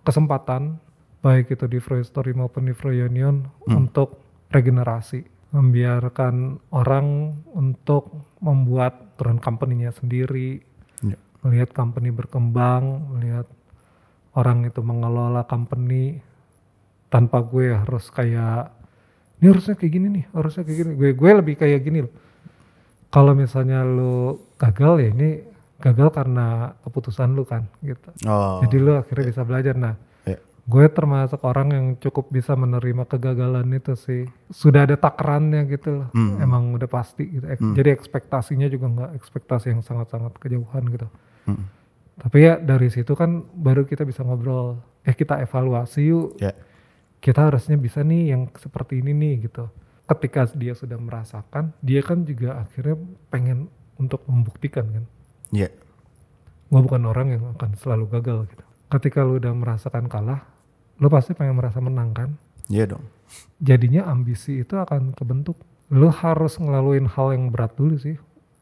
[0.03, 0.79] kesempatan
[1.23, 5.37] baik itu di Free Story maupun di Free Union untuk regenerasi.
[5.49, 10.61] membiarkan orang untuk membuat turun company-nya sendiri.
[11.49, 13.49] Melihat company berkembang, melihat
[14.33, 16.21] orang itu mengelola company
[17.09, 18.69] tanpa gue harus kayak
[19.39, 20.91] ini harusnya kayak gini nih, harusnya kayak gini.
[20.93, 22.13] Gue gue lebih kayak gini loh.
[23.09, 25.41] Kalau misalnya lu gagal ya ini
[25.79, 28.11] gagal karena keputusan lu kan gitu.
[28.29, 28.61] Oh.
[28.61, 29.73] Jadi lu akhirnya bisa belajar.
[29.73, 29.95] Nah,
[30.27, 30.37] Ya.
[30.67, 34.29] gue termasuk orang yang cukup bisa menerima kegagalan itu sih.
[34.51, 36.09] Sudah ada takarannya gitu loh.
[36.13, 36.37] Hmm.
[36.37, 37.47] Emang udah pasti gitu.
[37.49, 41.09] Ek- Jadi ekspektasinya juga nggak ekspektasi yang sangat-sangat kejauhan gitu.
[41.49, 41.65] Mm.
[42.19, 44.83] Tapi ya dari situ kan baru kita bisa ngobrol.
[45.07, 46.37] Eh kita evaluasi yuk.
[46.43, 46.53] Ya.
[47.19, 49.71] Kita harusnya bisa nih yang seperti ini nih gitu.
[50.09, 52.97] Ketika dia sudah merasakan, dia kan juga akhirnya
[53.33, 53.69] pengen
[54.01, 55.05] untuk membuktikan kan.
[55.55, 55.69] Ya.
[56.69, 58.65] Gue bukan orang yang akan selalu gagal gitu.
[58.89, 60.49] Ketika lu udah merasakan kalah,
[60.97, 62.31] lu pasti pengen merasa menang kan.
[62.69, 63.05] Iya dong.
[63.61, 65.57] Jadinya ambisi itu akan kebentuk.
[65.93, 68.17] Lu harus ngelaluin hal yang berat dulu sih.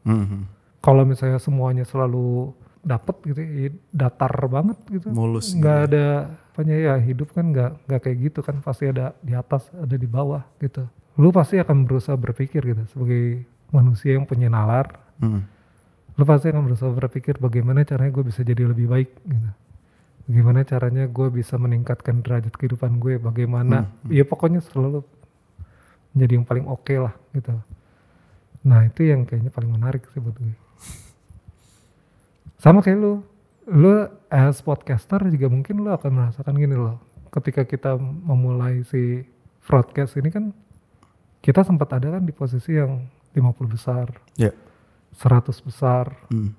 [0.07, 0.47] Mhm.
[0.79, 2.55] Kalau misalnya semuanya selalu
[2.87, 5.11] dapet gitu, ya datar banget gitu.
[5.11, 5.51] Mulus.
[5.51, 6.05] Nggak ada
[6.55, 10.07] apanya ya hidup kan nggak nggak kayak gitu kan pasti ada di atas ada di
[10.07, 10.87] bawah gitu.
[11.19, 14.87] Lu pasti akan berusaha berpikir gitu sebagai manusia yang punya nalar
[15.19, 15.41] Mhm.
[16.17, 19.49] lo pasti akan berusaha berpikir bagaimana caranya gue bisa jadi lebih baik gitu.
[20.27, 25.05] Bagaimana caranya gue bisa meningkatkan derajat kehidupan gue, bagaimana, ya pokoknya selalu
[26.11, 27.53] menjadi yang paling oke lah gitu.
[28.65, 30.51] Nah itu yang kayaknya paling menarik sih buat gue.
[32.57, 33.13] Sama kayak lu,
[33.69, 33.93] lu
[34.27, 36.97] as podcaster juga mungkin lu akan merasakan gini loh.
[37.29, 39.21] Ketika kita memulai si
[39.61, 40.45] broadcast ini kan,
[41.39, 44.49] kita sempat ada kan di posisi yang 50 besar, Ya.
[45.13, 46.17] 100 besar.
[46.33, 46.51] Mhm.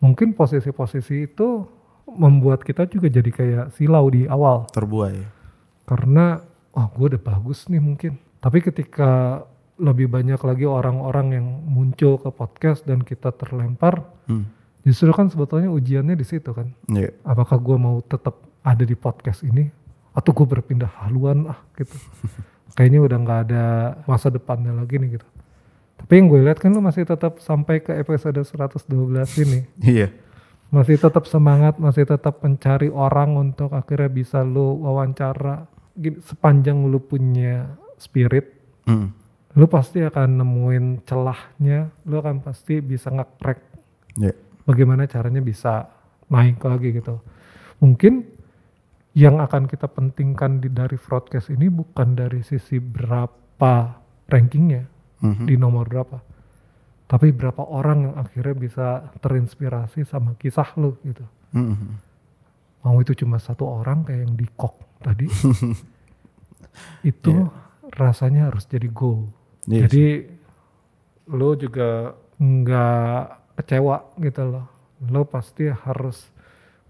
[0.00, 1.68] Mungkin posisi-posisi itu
[2.08, 4.66] membuat kita juga jadi kayak silau di awal.
[4.72, 5.22] Terbuai.
[5.86, 6.40] Karena,
[6.74, 8.18] oh gue udah bagus nih mungkin.
[8.40, 9.44] Tapi ketika
[9.76, 14.59] lebih banyak lagi orang-orang yang muncul ke podcast dan kita terlempar, Mhm.
[14.82, 16.72] Justru kan sebetulnya ujiannya di situ kan.
[16.88, 17.12] Ya.
[17.22, 19.68] Apakah gue mau tetap ada di podcast ini
[20.10, 21.92] atau gue berpindah haluan ah gitu.
[22.76, 23.64] Kayaknya udah nggak ada
[24.06, 25.26] masa depannya lagi nih gitu.
[26.00, 28.88] Tapi yang gue lihat kan lu masih tetap sampai ke episode 112
[29.44, 29.60] ini.
[29.80, 30.08] Iya.
[30.70, 35.66] masih tetap semangat, masih tetap mencari orang untuk akhirnya bisa lu wawancara.
[35.98, 38.54] Gini, Sepanjang lu punya spirit,
[38.86, 39.08] Mhm.
[39.58, 43.58] lu pasti akan nemuin celahnya, lu akan pasti bisa nge-crack
[44.14, 44.30] Ya.
[44.70, 45.90] Bagaimana caranya bisa
[46.30, 47.18] naik lagi gitu.
[47.82, 48.22] Mungkin
[49.18, 53.74] yang akan kita pentingkan di, dari broadcast ini bukan dari sisi berapa
[54.30, 54.86] rankingnya,
[55.20, 55.44] Mhm.
[55.50, 56.22] di nomor berapa.
[57.04, 58.86] Tapi berapa orang yang akhirnya bisa
[59.18, 61.26] terinspirasi sama kisah lu gitu.
[61.50, 62.06] Mhm.
[62.80, 64.72] mau itu cuma satu orang kayak yang di kok
[65.04, 65.28] tadi
[67.04, 67.32] itu
[67.92, 69.28] rasanya harus jadi goal
[69.68, 70.06] Iya jadi
[71.28, 73.20] lo juga nggak
[73.58, 74.66] kecewa gitu loh
[75.08, 76.28] lo pasti harus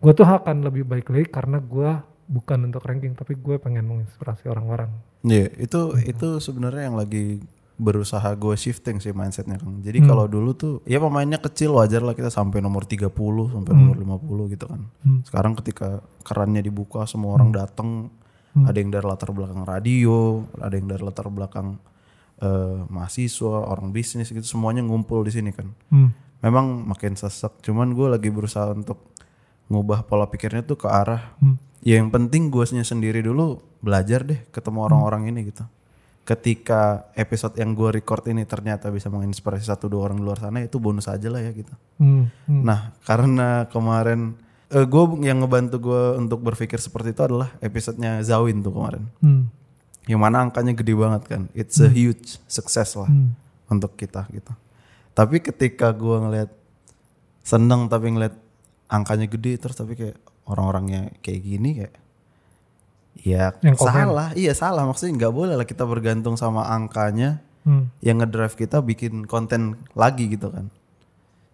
[0.01, 1.90] gue tuh akan lebih baik lagi karena gue
[2.31, 7.44] bukan untuk ranking tapi gue pengen menginspirasi orang-orang Iya, itu itu sebenarnya yang lagi
[7.81, 9.81] berusaha gue shifting sih mindsetnya Kang.
[9.81, 13.96] Jadi kalau dulu tuh ya pemainnya kecil wajar lah kita sampai nomor 30 sampai nomor
[13.96, 14.81] 50 gitu kan.
[15.01, 15.20] Hmm.
[15.25, 18.12] Sekarang ketika kerannya dibuka semua orang datang,
[18.53, 21.81] ada yang dari latar belakang radio, ada yang dari latar belakang
[22.44, 25.73] eh, mahasiswa, orang bisnis gitu semuanya ngumpul di sini kan.
[25.88, 26.12] Hmm.
[26.40, 28.96] Memang makin sesek, cuman gue lagi berusaha untuk
[29.68, 31.57] ngubah pola pikirnya tuh ke arah Hmm.
[31.81, 35.62] ya yang penting gue sendiri dulu belajar deh ketemu orang-orang ini gitu
[36.20, 40.61] ketika episode yang gue record ini ternyata bisa menginspirasi satu dua orang di luar sana
[40.61, 42.29] itu bonus aja lah ya gitu Hmm.
[42.44, 42.62] Hmm.
[42.62, 44.35] nah karena kemarin
[44.68, 49.48] eh, gue yang ngebantu gue untuk berpikir seperti itu adalah episodenya Zawin tuh kemarin Hmm.
[50.05, 53.33] yang mana angkanya gede banget kan it's a huge success lah Hmm.
[53.66, 54.50] untuk kita gitu
[55.12, 56.51] tapi ketika gue ngeliat
[57.40, 58.35] seneng tapi ngeliat
[58.87, 61.94] angkanya gede terus tapi kayak orang-orangnya kayak gini kayak
[63.16, 63.90] ya Yang komen.
[63.92, 67.92] salah iya salah maksudnya nggak boleh lah kita bergantung sama angkanya Hmm.
[68.01, 70.73] yang ngedrive kita bikin konten lagi gitu kan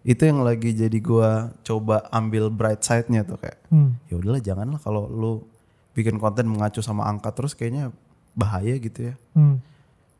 [0.01, 3.99] itu yang lagi jadi gua coba ambil bright side-nya tuh kayak Hmm.
[4.07, 5.43] ya udahlah janganlah kalau lu
[5.91, 7.91] bikin konten mengacu sama angka terus kayaknya
[8.31, 9.59] bahaya gitu ya Hmm.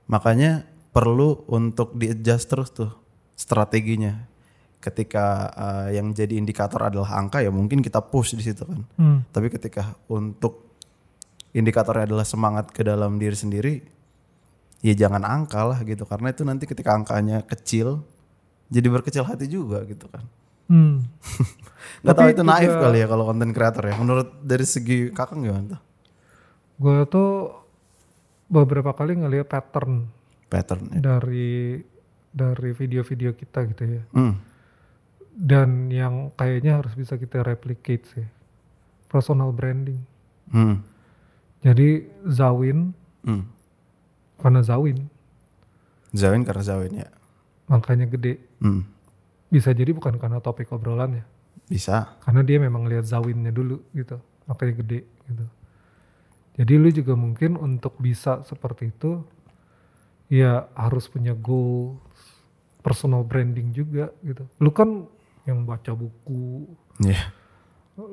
[0.08, 2.92] Makanya perlu untuk di adjust terus tuh
[3.38, 4.26] strateginya.
[4.78, 8.82] Ketika uh, yang jadi indikator adalah angka ya mungkin kita push di situ kan.
[8.98, 9.20] Hmm.
[9.30, 10.74] Tapi ketika untuk
[11.54, 13.74] indikatornya adalah semangat ke dalam diri sendiri,
[14.82, 16.06] ya jangan angka lah gitu.
[16.06, 18.02] Karena itu nanti ketika angkanya kecil,
[18.70, 20.24] jadi berkecil hati juga gitu kan.
[20.68, 21.08] Hmm.
[22.06, 23.96] Gak Tapi itu naif juga- kali ya kalau konten kreator ya.
[23.98, 25.82] Menurut dari segi kakak gimana tuh?
[26.78, 27.58] gue tuh
[28.46, 30.06] beberapa kali ngeliat pattern
[30.46, 31.02] pattern ya.
[31.02, 31.82] dari
[32.38, 34.04] dari video-video kita gitu ya.
[34.14, 34.38] Hmm.
[35.34, 38.28] Dan yang kayaknya harus bisa kita replicate sih.
[39.10, 39.98] Personal branding.
[40.54, 40.86] Hmm.
[41.66, 42.94] Jadi Zawin
[43.26, 43.44] Hmm.
[44.40, 45.10] karena Zawin
[46.16, 47.10] Zawin karena Zawin ya.
[47.68, 48.40] makanya gede.
[48.64, 48.88] Hmm.
[49.52, 51.28] Bisa jadi bukan karena topik obrolannya.
[51.68, 52.16] Bisa.
[52.24, 54.16] Karena dia memang lihat Zawinnya dulu gitu.
[54.48, 55.46] Makanya gede gitu.
[56.58, 59.20] Jadi lu juga mungkin untuk bisa seperti itu
[60.28, 62.00] ya harus punya goal
[62.84, 64.48] personal branding juga gitu.
[64.60, 65.08] Lu kan
[65.48, 66.68] yang baca buku,
[67.00, 67.32] Iya.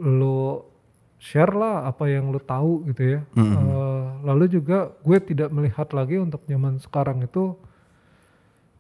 [0.03, 0.71] lo
[1.19, 3.21] share lah apa yang lo tahu gitu ya.
[3.35, 3.55] Mm-mm.
[3.55, 7.59] Eh, lalu juga gue tidak melihat lagi untuk zaman sekarang itu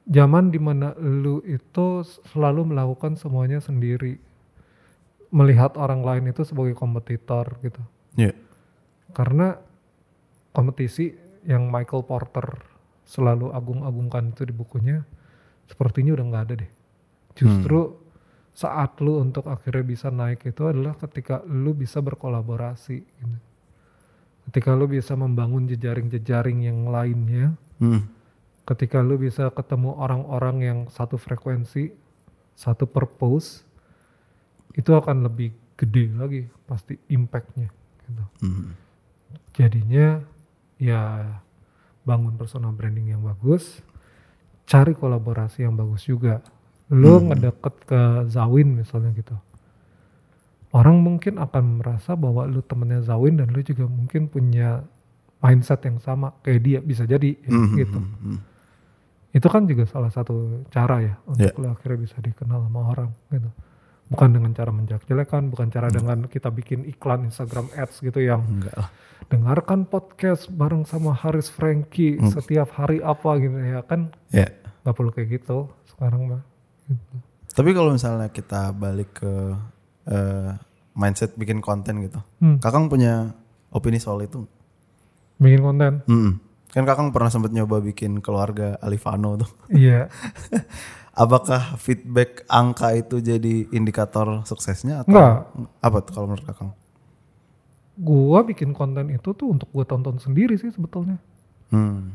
[0.04, 4.20] zaman di mana lu itu selalu melakukan semuanya sendiri,
[5.32, 7.80] melihat orang lain itu sebagai kompetitor gitu.
[8.14, 8.36] Iya.
[9.16, 9.56] Karena
[10.54, 11.10] kompetisi
[11.42, 12.73] yang Michael Porter
[13.04, 15.04] selalu agung-agungkan itu di bukunya,
[15.68, 16.72] sepertinya udah nggak ada deh.
[17.34, 18.00] Justru
[18.54, 22.98] saat lu untuk akhirnya bisa naik itu adalah ketika lu bisa berkolaborasi.
[23.02, 23.36] Gitu.
[24.48, 28.06] Ketika lu bisa membangun jejaring-jejaring yang lainnya, Hmm.
[28.64, 31.90] ketika lu bisa ketemu orang-orang yang satu frekuensi,
[32.54, 33.66] satu purpose,
[34.78, 37.68] itu akan lebih gede lagi pasti impactnya.
[38.06, 38.78] Gitu Hmm.
[39.54, 40.22] jadinya
[40.78, 41.00] ya
[42.04, 43.80] bangun personal branding yang bagus
[44.64, 46.40] cari kolaborasi yang bagus juga.
[46.88, 49.36] Lo ngedeket ke Zawin misalnya gitu.
[50.74, 54.82] Orang mungkin akan merasa bahwa lu temennya Zawin dan lu juga mungkin punya
[55.38, 58.00] mindset yang sama kayak dia bisa jadi ya, Hmm, gitu.
[58.00, 58.38] hmm, hmm.
[59.34, 61.60] itu kan juga salah satu cara ya untuk Ya.
[61.60, 63.50] lu akhirnya bisa dikenal sama orang gitu
[64.06, 68.74] bukan dengan cara menjelek-jelekan bukan cara dengan kita bikin iklan Instagram ads gitu yang Enggak
[68.74, 68.88] lah.
[69.26, 72.28] dengarkan podcast bareng sama Haris Franky Hmm.
[72.30, 74.48] setiap hari apa gitu ya kan Ya.
[74.82, 76.42] nggak perlu kayak gitu sekarang mah
[76.84, 77.14] gitu.
[77.50, 79.32] Tapi kalau misalnya kita balik ke
[80.04, 80.50] eh,
[80.92, 82.20] mindset bikin konten gitu.
[82.36, 82.58] Hmm.
[82.58, 83.32] Kakang punya
[83.68, 84.44] opini soal itu?
[85.34, 86.38] bikin konten Hmm.
[86.74, 89.50] Kan Kakang pernah sempat nyoba bikin keluarga Alifano tuh.
[89.70, 90.10] iya
[91.14, 95.34] Apakah feedback angka itu jadi indikator suksesnya atau Enggak.
[95.80, 96.70] apa tuh kalau menurut Kakang?
[97.94, 101.14] gua bikin konten itu tuh untuk gua tonton sendiri sih sebetulnya
[101.70, 102.10] Hmm.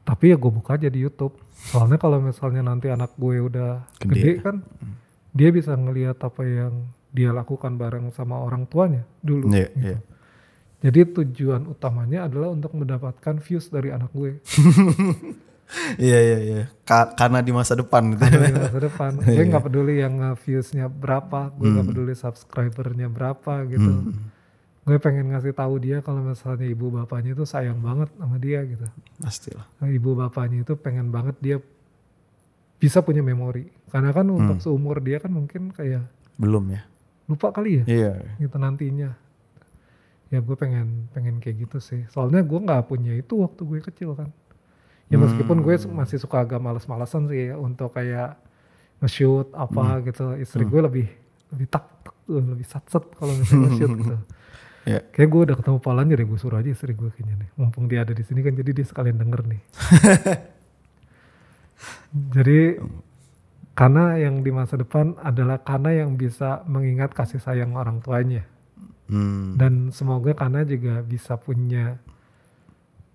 [0.00, 4.08] tapi ya gue buka aja di YouTube soalnya kalau misalnya nanti anak gue udah Gede.
[4.08, 4.56] gede, kan
[5.30, 6.72] dia bisa ngelihat apa yang
[7.08, 9.78] dia lakukan bareng sama orang tuanya dulu Iya, gitu.
[9.84, 9.98] iya.
[10.78, 14.38] Jadi tujuan utamanya adalah untuk mendapatkan views dari anak gue
[16.00, 16.62] Iya iya iya.
[16.80, 18.24] Ka- karena di masa depan gitu.
[18.24, 19.44] Karena di masa depan gue Iya.
[19.44, 24.32] nggak peduli yang uh, viewsnya berapa gue nggak peduli subscribernya berapa gitu Hmm.
[24.82, 28.88] gue pengen ngasih tahu dia kalau misalnya ibu bapaknya itu sayang banget sama dia gitu
[29.20, 29.68] Pastilah.
[29.76, 31.56] Nah, ibu bapaknya itu pengen banget dia
[32.78, 34.40] bisa punya memori karena kan Hmm.
[34.40, 36.08] untuk seumur dia kan mungkin kayak
[36.40, 36.80] Belum ya?
[37.28, 38.12] lupa kali ya Iya.
[38.40, 39.12] gitu nantinya
[40.28, 42.04] ya gue pengen pengen kayak gitu sih.
[42.08, 44.28] Soalnya gue nggak punya itu waktu gue kecil kan.
[45.08, 45.96] Ya meskipun gue Hmm.
[45.96, 48.36] masih suka agak males-malesan sih ya untuk kayak
[49.00, 49.64] nge-shoot Hmm.
[49.64, 50.36] apa gitu.
[50.36, 51.06] Istri gue lebih
[51.48, 51.88] lebih tak
[52.28, 54.16] lebih sat-set kalau misalnya nge-shoot gitu.
[54.84, 55.00] Iya.
[55.16, 57.50] kayak gue udah ketemu polanya deh gue suruh aja istri gue kayaknya nih.
[57.56, 59.60] Mumpung dia ada di sini kan jadi dia sekalian denger nih.
[62.08, 62.80] Jadi
[63.76, 68.42] karena yang di masa depan adalah karena yang bisa mengingat kasih sayang orang tuanya
[69.08, 69.56] Hmm.
[69.56, 71.96] dan semoga Kana juga bisa punya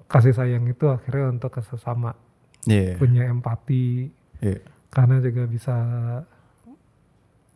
[0.06, 2.18] kasih sayang itu akhirnya untuk ke sesama
[2.64, 2.98] Iya.
[2.98, 4.60] punya empati Iya.
[4.90, 5.76] Kana juga bisa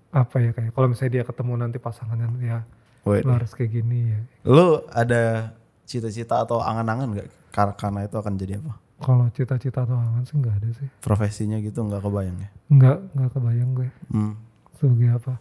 [0.10, 2.60] apa ya kayak kalau misalnya dia ketemu nanti pasangannya ya
[3.04, 3.24] Wait.
[3.24, 7.30] lu harus kayak gini ya Lu ada cita-cita atau angan-angan gak?
[7.50, 8.74] Kar- Karena itu akan jadi apa?
[8.98, 12.50] kalau cita-cita atau angan sih nggak ada sih Profesinya gitu nggak kebayang ya?
[12.68, 14.34] nggak nggak kebayang gue Hmm.
[14.74, 15.34] sebagai apa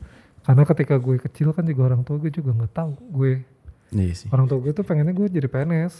[0.46, 3.32] karena ketika gue kecil kan juga orang tua gue juga nggak tahu gue
[3.88, 4.28] Iya sih.
[4.28, 5.94] orang tua gue tuh pengennya gue jadi PNS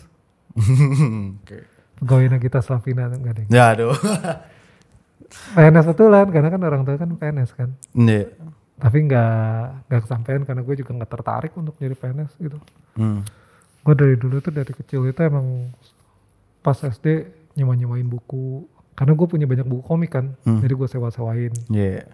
[1.39, 1.59] Oke.
[1.97, 3.95] pegawai Nagita Slavina enggak deh Ya aduh.
[5.53, 8.31] PNS betulan karena kan orang tua kan PNS kan Iya.
[8.77, 9.33] tapi nggak
[9.87, 12.59] nggak kesampaian karena gue juga nggak tertarik untuk jadi PNS gitu
[12.95, 13.25] Hmm.
[13.83, 15.69] gue dari dulu tuh dari kecil itu emang
[16.61, 20.59] pas SD nyewa nyewain buku karena gue punya banyak buku komik kan Hmm.
[20.59, 22.05] jadi gue sewa sewain Iya.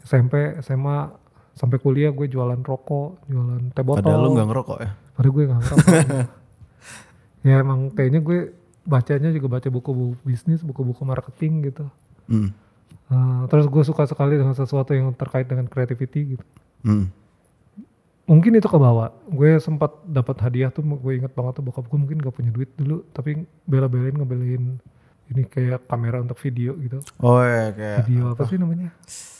[0.00, 1.12] SMP SMA
[1.60, 4.90] sampai kuliah gue jualan rokok jualan teh botol Padahal lu nggak ngerokok ya?
[5.12, 5.88] padahal gue nggak ngerokok
[7.46, 8.38] ya emang kayaknya gue
[8.82, 11.84] bacanya juga baca buku-buku bisnis buku-buku marketing gitu
[12.24, 12.54] Hmm.
[13.06, 16.46] Uh, terus gue suka sekali dengan sesuatu yang terkait dengan creativity gitu
[16.80, 17.10] Hmm.
[18.24, 21.98] mungkin itu ke bawah gue sempat dapat hadiah tuh gue inget banget tuh bokap gue
[21.98, 23.34] mungkin gak punya duit dulu tapi
[23.66, 24.78] bela-belain ngebeliin
[25.30, 26.98] ini kayak kamera untuk video gitu.
[27.18, 28.90] Oh ya kayak Video apa sih namanya?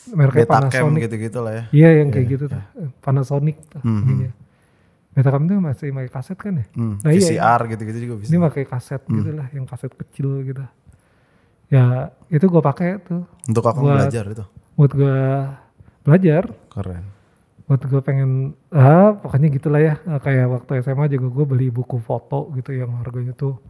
[0.09, 1.01] Mereknya Betacam Panasonic.
[1.05, 1.65] gitu-gitu lah ya.
[1.71, 2.63] Iya yang kayak gitu tuh.
[2.99, 4.01] Panasonic tuh Mhm.
[4.01, 4.31] ininya.
[5.11, 6.67] Betacam tuh masih pakai kaset kan ya?
[6.73, 8.29] Hmm, Nah, iya, VCR gitu-gitu juga bisa.
[8.29, 10.63] Ini pakai kaset gitu lah, yang kaset kecil gitu.
[11.67, 11.85] Ya
[12.29, 14.45] itu gue pakai tuh Untuk aku buat- belajar itu.
[14.75, 15.17] buat gue
[16.01, 17.05] belajar, Keren.
[17.65, 18.31] buat gue pengen
[18.69, 22.91] ah pokoknya gitulah ya Nah, kayak waktu SMA juga gue beli buku foto gitu yang
[22.97, 23.63] harganya tuh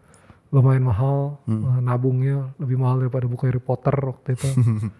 [0.50, 4.48] lumayan mahal eh, nabungnya lebih mahal daripada buku Harry Potter waktu itu.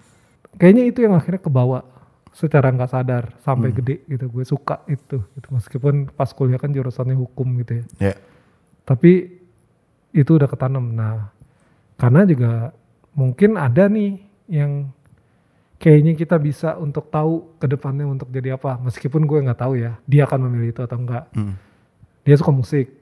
[0.58, 1.82] Kayaknya itu yang akhirnya kebawa
[2.30, 4.30] secara nggak sadar sampai gede gitu.
[4.30, 5.48] Gue suka itu gitu.
[5.50, 7.84] Meskipun pas kuliah kan jurusannya hukum gitu ya.
[8.10, 8.14] Ya.
[8.82, 9.42] tapi
[10.10, 10.94] itu udah ketanam.
[10.94, 11.30] Nah
[11.94, 12.70] karena juga
[13.12, 14.90] mungkin ada nih yang
[15.76, 18.78] kayaknya kita bisa untuk tahu ke depannya untuk jadi apa.
[18.78, 21.54] Meskipun gue nggak tahu ya dia akan memilih itu atau enggak Hmm.
[22.20, 22.99] dia suka musik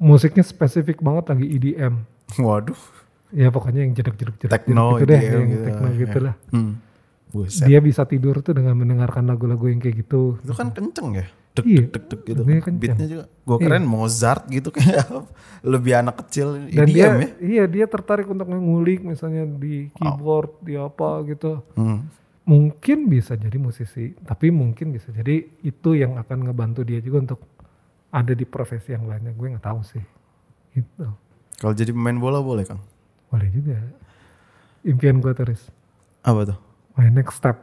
[0.00, 1.94] musiknya spesifik banget lagi EDM
[2.36, 2.80] Waduh.
[3.30, 6.16] ya pokoknya yang jedek jedek jedek Techno, gitu deh EDM yang gitu techno lah, gitu
[6.16, 6.24] ya.
[6.24, 6.72] lah Hmm.
[7.30, 7.62] Buset.
[7.62, 11.26] dia bisa tidur tuh dengan mendengarkan lagu-lagu yang kayak gitu Itu kan kenceng ya.
[11.50, 11.82] Dek Iya.
[11.84, 12.40] dek dek dek gitu.
[12.42, 12.74] Kenceng.
[12.76, 13.24] Beatnya juga.
[13.40, 15.06] Gue keren Mozart gitu kayak
[15.68, 17.28] lebih anak kecil dan EDM dia ya.
[17.40, 22.10] iya dia tertarik untuk ngulik misalnya di keyboard di apa gitu Hmm.
[22.42, 27.40] mungkin bisa jadi musisi, tapi mungkin bisa jadi itu yang akan ngebantu dia juga untuk
[28.10, 29.30] ada di profesi yang lainnya.
[29.32, 30.02] Gue nggak tahu sih.
[30.74, 31.06] Gitu.
[31.58, 32.82] Kalau jadi pemain bola boleh Kang?
[33.30, 33.78] Boleh juga.
[34.82, 35.70] Impian gue terus.
[36.20, 36.58] Apa tuh?
[36.98, 37.56] My next step.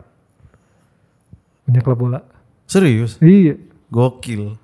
[1.67, 2.19] Punya klub bola.
[2.65, 3.19] Serius?
[3.19, 3.60] Iya.
[3.91, 4.55] Gokil.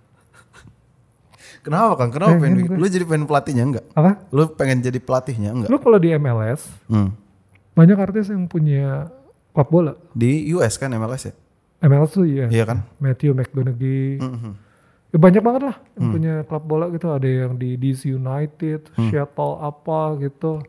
[1.63, 2.11] Kenapa Kang?
[2.11, 2.79] Kenapa Pengen pengen?
[2.79, 3.85] Lu jadi pengen pelatihnya enggak?
[3.95, 4.11] Apa?
[4.35, 5.69] Lu pengen jadi pelatihnya enggak?
[5.71, 7.15] Lu kalau di MLS, Hmm.
[7.71, 9.07] banyak artis yang punya
[9.55, 9.93] klub bola.
[10.11, 11.33] Di US kan MLS ya?
[11.83, 12.51] MLS tuh iya.
[12.51, 12.83] Iya kan?
[12.99, 14.19] Matthew McConaughey.
[14.19, 14.51] Mhm.
[15.13, 17.05] Ya banyak banget lah yang punya klub bola gitu.
[17.07, 20.65] Ada yang di DC United, Seattle apa gitu.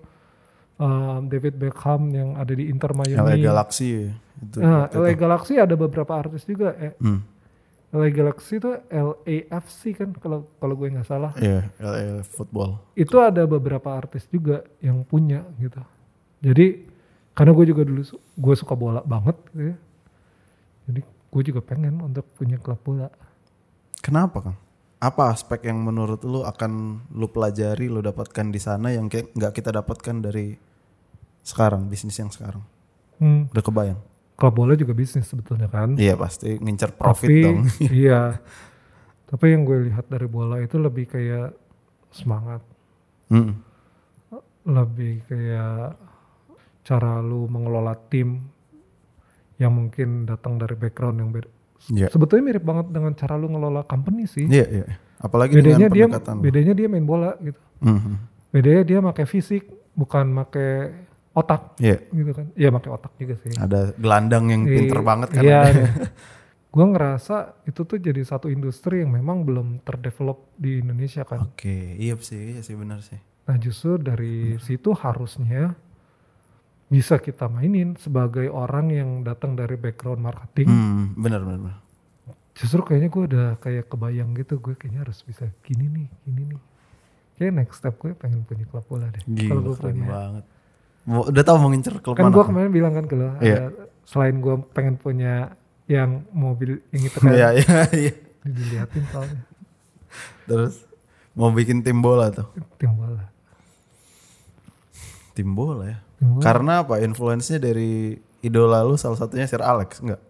[0.74, 3.40] Um, David Beckham yang ada di Inter LA Miami.
[3.40, 4.59] Galaxy itu.
[4.61, 5.20] Nah, LA itu.
[5.22, 6.76] Galaxy ada beberapa artis juga.
[6.76, 7.22] Eh, Hmm.
[7.94, 11.30] LA Galaxy itu LAFC kan kalau kalau gue nggak salah.
[11.38, 12.83] Iya, LA football.
[12.98, 15.78] Itu ada beberapa artis juga yang punya gitu.
[16.42, 16.90] Jadi
[17.33, 19.76] karena gue juga dulu gue suka bola banget gitu ya.
[20.90, 23.09] Jadi gue juga pengen untuk punya klub bola.
[24.05, 24.57] Kenapa Kang?
[25.01, 29.53] Apa aspek yang menurut lu akan lu pelajari, lu dapatkan di sana yang kayak nggak
[29.57, 30.57] kita dapatkan dari
[31.40, 32.61] sekarang, bisnis yang sekarang?
[33.17, 34.01] Hmm, Udah kebayang?
[34.35, 35.95] klub bola juga bisnis sebetulnya kan.
[35.95, 37.59] Iya pasti ngincer profit Tapi dong.
[38.05, 38.43] iya.
[39.25, 41.55] Tapi yang gue lihat dari bola itu lebih kayak
[42.11, 42.61] semangat,
[43.31, 43.62] Hmm.
[44.67, 45.95] lebih kayak
[46.83, 48.43] cara lu mengelola tim
[49.57, 51.51] yang mungkin datang dari background yang beda.
[51.90, 52.09] Iya.
[52.09, 54.49] Sebetulnya mirip banget dengan cara lu ngelola company sih.
[54.49, 54.87] Iya, iya.
[55.20, 56.37] Apalagi bedanya dengan dia pendekatan.
[56.40, 57.61] bedanya dia main bola gitu.
[57.81, 58.12] Mhm.
[58.49, 60.70] Bedanya dia pakai fisik bukan pakai
[61.33, 61.99] otak Iya.
[62.09, 62.47] gitu kan.
[62.55, 63.53] Iya pakai otak juga sih.
[63.55, 65.42] Ada gelandang yang pinter Iya, banget kan.
[65.42, 65.61] Iya.
[65.68, 65.85] ada.
[66.75, 71.47] gue ngerasa itu tuh jadi satu industri yang memang belum terdevelop di Indonesia kan.
[71.47, 73.14] Oke, iya sih, iya sih benar sih.
[73.44, 75.77] Nah justru dari situ harusnya
[76.87, 80.68] bisa kita mainin sebagai orang yang datang dari background marketing.
[80.68, 81.77] Hmm, benar benar.
[82.55, 86.61] Justru kayaknya gue udah kayak kebayang gitu, gue kayaknya harus bisa gini nih, gini nih.
[87.35, 89.18] Kayak next step gue pengen punya klub bola deh.
[89.20, 90.07] Kalau Gila, gue keren punya.
[90.09, 90.44] banget.
[91.05, 92.33] Udah tahu mau ngincer klub Kan mana?
[92.33, 93.57] gue kemarin bilang kan ke lo, Iya.
[93.68, 95.53] ada- selain gue pengen punya
[95.85, 98.12] yang mobil yang itu kan, Iya, iya, iya.
[98.40, 99.40] dilihatin soalnya
[100.44, 100.85] Terus
[101.33, 102.47] mau bikin tim bola tuh.
[102.77, 103.34] tim bola.
[105.35, 105.99] Tim bola ya.
[106.16, 106.42] Tim bola.
[106.42, 106.99] Karena apa?
[106.99, 110.23] Influence-nya dari idola lu salah satunya Sir Alex enggak?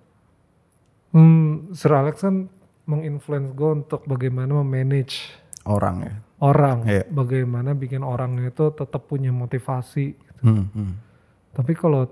[1.13, 2.51] Hmm, Sir Alex kan
[2.85, 5.33] menginfluence gue untuk bagaimana memanage
[5.65, 6.15] Orang ya.
[6.37, 7.09] orang, Iya.
[7.09, 10.13] bagaimana bikin orang itu tetap punya motivasi.
[10.13, 10.41] gitu.
[10.43, 10.93] Hmm, hmm.
[11.55, 12.05] Tapi kalau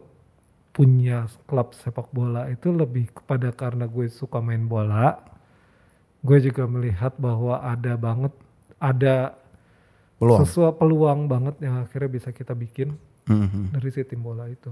[0.72, 5.20] punya klub sepak bola itu lebih kepada karena gue suka main bola,
[6.24, 8.32] gue juga melihat bahwa ada banget,
[8.80, 9.36] ada
[10.22, 10.40] Peluang.
[10.40, 13.66] sesuatu peluang banget yang akhirnya bisa kita bikin Hmm, hmm.
[13.72, 14.70] dari si tim bola itu.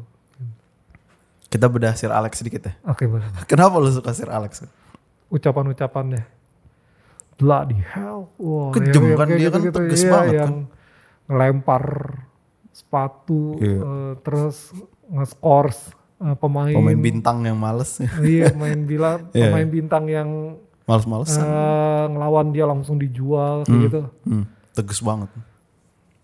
[1.45, 2.75] Kita bedah Sir Alex sedikit ya.
[2.85, 3.27] Oke boleh.
[3.51, 4.63] Kenapa lu suka Sir Alex?
[5.29, 6.23] Ucapan-ucapannya,
[7.37, 10.55] bloody hell, wah, Kejem kan, kayak dia kan gitu-gitu, tegas iya, banget yang
[11.27, 11.85] ngelempar
[12.69, 13.79] sepatu, Iya.
[13.79, 14.75] eh, terus
[15.07, 15.79] nge-scores
[16.21, 19.49] eh, pemain, Pemain bintang yang males, iya main bila Iya.
[19.49, 20.29] pemain bintang yang
[20.85, 21.39] males-malesan.
[21.41, 24.01] eh, ngelawan dia langsung dijual kayak gitu.
[24.25, 25.31] Hmm, tegas banget.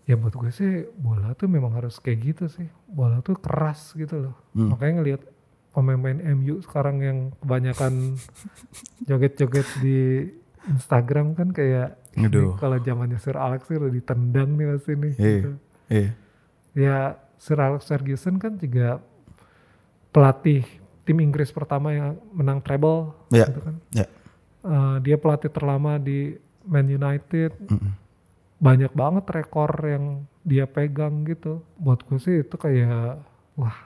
[0.07, 2.67] Ya buat gue sih bola tuh memang harus kayak gitu sih.
[2.87, 4.35] Bola tuh keras gitu loh.
[4.55, 4.71] Hmm.
[4.71, 5.21] Makanya ngelihat
[5.75, 8.15] pemain-pemain MU sekarang yang kebanyakan
[9.07, 10.31] joget-joget di
[10.67, 11.99] Instagram kan kayak
[12.57, 15.13] kalau zamannya Sir Alex sih udah ditendang nih pasti nih.
[15.13, 15.35] Iya.
[15.35, 15.51] gitu.
[15.87, 16.09] Iya.
[16.73, 16.97] Ya
[17.37, 18.99] Sir Alex Ferguson kan juga
[20.09, 20.65] pelatih
[21.03, 23.47] tim Inggris pertama yang menang treble Ya.
[23.47, 23.75] gitu kan.
[23.93, 24.05] Ya.
[24.63, 26.35] Eh, dia pelatih terlama di
[26.67, 27.55] Man United.
[27.69, 27.91] Mm-mm.
[28.57, 31.61] Banyak banget rekor yang dia pegang gitu.
[31.77, 33.21] Buat gue sih itu kayak
[33.55, 33.77] wah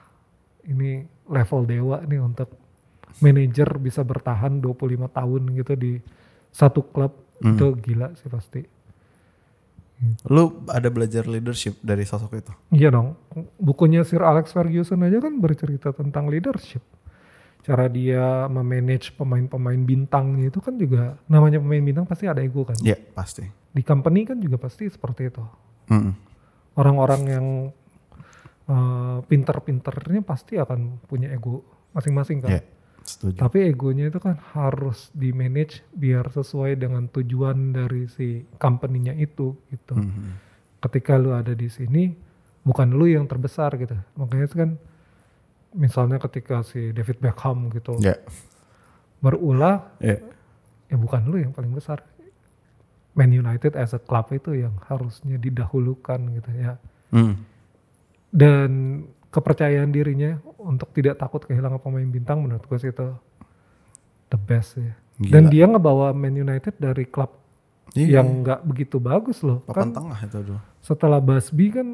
[0.68, 2.48] ini level dewa nih untuk
[3.20, 5.92] manajer bisa bertahan 25 tahun gitu di
[6.52, 7.58] satu klub Hmm.
[7.58, 8.62] itu gila sih pasti.
[10.26, 12.52] Lu ada belajar leadership dari sosok itu?
[12.74, 13.14] Iya dong,
[13.58, 16.82] bukunya Sir Alex Ferguson aja kan bercerita tentang leadership.
[17.62, 22.74] Cara dia memanage pemain-pemain bintangnya itu kan juga namanya pemain bintang pasti ada ego kan.
[22.82, 23.46] Iya, pasti.
[23.46, 25.44] Di company kan juga pasti seperti itu.
[25.94, 26.12] Mm-mm.
[26.74, 27.46] Orang-orang yang
[28.66, 31.62] eh, pinter-pinternya pasti akan punya ego
[31.94, 32.50] masing-masing kan.
[32.58, 32.62] Iya,
[33.06, 33.38] setuju.
[33.46, 39.54] Tapi egonya itu kan harus di manage biar sesuai dengan tujuan dari si company-nya itu
[39.70, 39.94] gitu.
[39.94, 40.50] Mhm.
[40.82, 42.10] Ketika lu ada di sini
[42.66, 43.94] bukan lu yang terbesar gitu.
[44.18, 44.70] Makanya itu kan
[45.72, 48.16] misalnya ketika si David Beckham gitu Ya.
[49.18, 50.20] berulah Iya.
[50.86, 52.02] ya bukan lu yang paling besar.
[53.12, 56.80] Man United as a club itu yang harusnya didahulukan gitu ya.
[57.12, 57.34] Mm.
[58.32, 58.70] Dan
[59.28, 63.12] kepercayaan dirinya untuk tidak takut kehilangan pemain bintang menurut gue sih itu
[64.28, 64.96] the best ya.
[65.18, 65.28] Gila.
[65.30, 67.36] Dan dia ngebawa Man United dari klub
[67.92, 68.20] Iya.
[68.24, 69.60] yang nggak begitu bagus loh.
[69.62, 70.60] papan Kan tengah itu dulu.
[70.80, 71.88] setelah Busby kan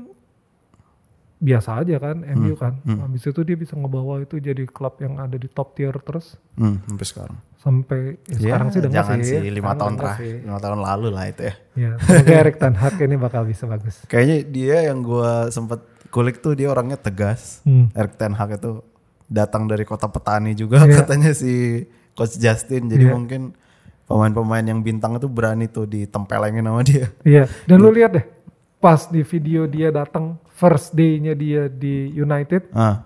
[1.38, 2.78] biasa aja kan MU kan.
[2.80, 2.98] hmm.
[3.00, 6.82] Habis itu dia bisa ngebawa itu jadi klub yang ada di top tier terus Hmm,
[6.84, 7.38] sampai sekarang.
[7.56, 9.38] sampai ya sekarang sih udah jangan sih.
[9.44, 11.54] lima tahun terakhir, lima tahun lalu lah itu ya.
[11.74, 14.02] Ya, semoga Erik Ten Hag ini bakal bisa bagus.
[14.10, 15.78] Kayaknya dia yang gua sempet
[16.08, 17.62] kulik tuh dia orangnya tegas.
[17.62, 17.90] Hmm.
[17.92, 18.82] Eric Ten Hag itu
[19.24, 20.98] datang dari kota petani juga Iya.
[20.98, 22.86] katanya si Coach Justin.
[22.86, 23.12] Jadi Iya.
[23.12, 23.54] mungkin
[24.04, 27.12] pemain-pemain yang bintang itu berani tuh ditempelengin sama dia.
[27.22, 28.24] Iya, dan lu lihat deh,
[28.78, 33.02] pas di video dia datang first day-nya dia di United, Ah,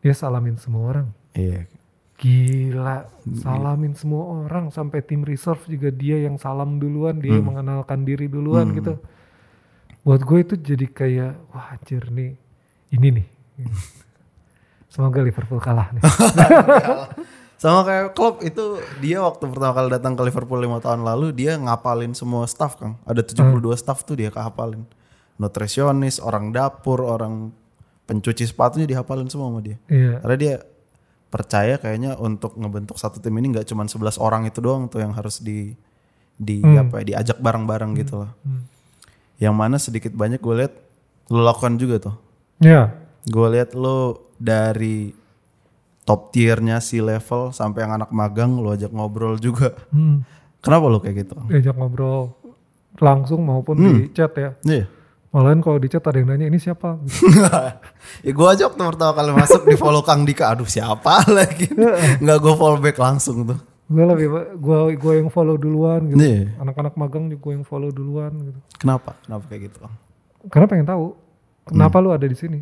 [0.00, 1.08] dia salamin semua orang.
[1.32, 1.68] iya.
[2.16, 8.06] Gila, salamin semua orang sampai tim reserve juga dia yang salam duluan, dia yang mengenalkan
[8.06, 8.94] diri duluan gitu.
[10.06, 12.38] Buat gue itu jadi kayak wah anjir nih,
[12.94, 13.26] ini nih.
[14.86, 16.02] Semoga Liverpool kalah nih.
[17.62, 21.58] Sama kayak Klopp itu dia waktu pertama kali datang ke Liverpool lima tahun lalu dia
[21.58, 22.98] ngapalin semua staff Kang.
[23.02, 24.82] Ada 72 staff tuh dia kehafalin.
[25.40, 27.50] Nutrisionis, orang dapur, orang
[28.04, 29.78] pencuci sepatunya dihafalin semua sama dia.
[29.88, 30.54] Iya, Karena dia
[31.32, 35.16] percaya kayaknya untuk ngebentuk satu tim ini nggak cuma 11 orang itu doang tuh yang
[35.16, 35.72] harus di
[36.36, 38.30] di apa ya, diajak bareng-bareng gitu loh.
[38.44, 38.68] Hmm.
[39.40, 40.74] Yang mana sedikit banyak gue lihat
[41.32, 42.16] lo lakukan juga tuh.
[42.60, 42.92] iya,
[43.24, 45.14] Gue lihat lo dari
[46.02, 49.72] top tiernya si level sampai yang anak magang lo ajak ngobrol juga.
[49.94, 50.26] Hmm.
[50.60, 51.34] Kenapa lo kayak gitu?
[51.48, 52.34] diajak ngobrol
[53.00, 54.52] langsung maupun di chat ya.
[54.66, 54.84] Iya.
[55.32, 57.00] Malahan kalau di chat ada yang nanya ini siapa?
[58.26, 60.52] ya gue aja waktu pertama kali masuk di follow Kang Dika.
[60.52, 61.72] Aduh siapa lagi?
[62.20, 63.56] Nggak gue follow back langsung tuh.
[63.88, 66.16] gue lebih gue gue yang follow duluan gitu.
[66.16, 66.52] Iya.
[66.60, 68.60] Anak-anak magang juga gue yang follow duluan gitu.
[68.76, 69.16] Kenapa?
[69.24, 69.78] Kenapa kayak gitu?
[70.48, 71.04] Karena pengen tahu
[71.64, 72.60] kenapa lu ada di sini,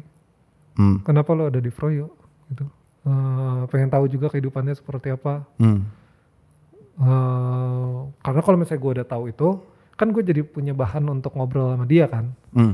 [0.74, 1.02] Hmm.
[1.02, 2.10] kenapa lu ada di Froyo
[2.50, 2.66] gitu.
[3.02, 5.42] Eh, pengen tahu juga kehidupannya seperti apa.
[5.58, 5.86] Hmm.
[7.00, 9.48] Eh, karena kalau misalnya gue udah tahu itu,
[10.00, 12.32] kan gue jadi punya bahan untuk ngobrol sama dia kan.
[12.56, 12.72] Hmm.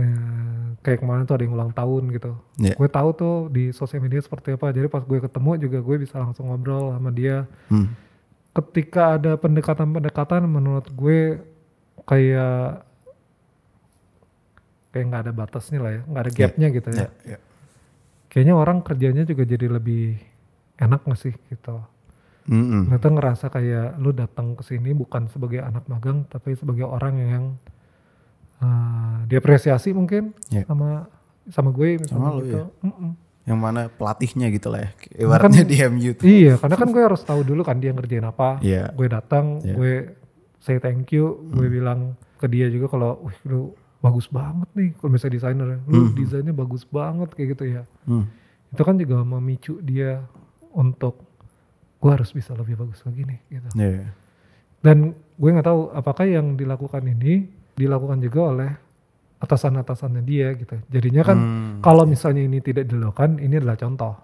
[0.00, 2.32] Eh, kayak kemarin tuh ada yang ulang tahun gitu.
[2.56, 2.74] Iya.
[2.80, 4.72] Gue tahu tuh di sosial media seperti apa.
[4.72, 7.44] Jadi pas gue ketemu juga gue bisa langsung ngobrol sama dia.
[7.68, 7.92] Hmm.
[8.56, 11.44] Ketika ada pendekatan-pendekatan menurut gue
[12.08, 12.88] kayak
[14.88, 16.98] kayak nggak ada batasnya lah ya, nggak ada gapnya gitu ya.
[17.04, 17.38] Ya, ya.
[18.32, 20.16] Kayaknya orang kerjanya juga jadi lebih
[20.80, 21.76] enak gak sih gitu.
[22.48, 22.88] Mm-mm.
[22.88, 27.44] Ternyata ngerasa kayak lu datang ke sini bukan sebagai anak magang tapi sebagai orang yang
[28.58, 30.64] uh, diapresiasi mungkin Ya.
[30.64, 31.06] sama
[31.48, 32.56] sama gue misalnya Sama lu, gitu.
[32.56, 32.64] ya.
[32.82, 33.10] Mm-mm.
[33.44, 34.90] Yang mana pelatihnya gitu lah ya.
[35.18, 36.24] Ibaratnya di MU tuh.
[36.24, 38.60] Iya, karena kan gue harus tahu dulu kan dia ngerjain apa.
[38.60, 38.92] Iya.
[38.92, 39.72] Gue datang, Iya.
[39.72, 39.92] gue
[40.60, 43.60] say thank you, gue bilang ke dia juga kalau, wih lu
[43.98, 44.92] bagus banget nih.
[44.96, 47.82] Kalau misalnya desainer, lu desainnya bagus banget kayak gitu ya.
[48.04, 48.28] Hmm.
[48.68, 50.20] Itu kan juga memicu dia
[50.70, 51.24] untuk
[51.98, 53.68] gue harus bisa lebih bagus lagi nih gitu.
[53.74, 54.06] Iya.
[54.78, 58.70] Dan gue nggak tahu apakah yang dilakukan ini dilakukan juga oleh
[59.38, 60.78] atasan-atasannya dia gitu.
[60.88, 61.78] Jadinya kan Hmm.
[61.78, 64.14] kalau misalnya ini tidak dilakukan, ini adalah contoh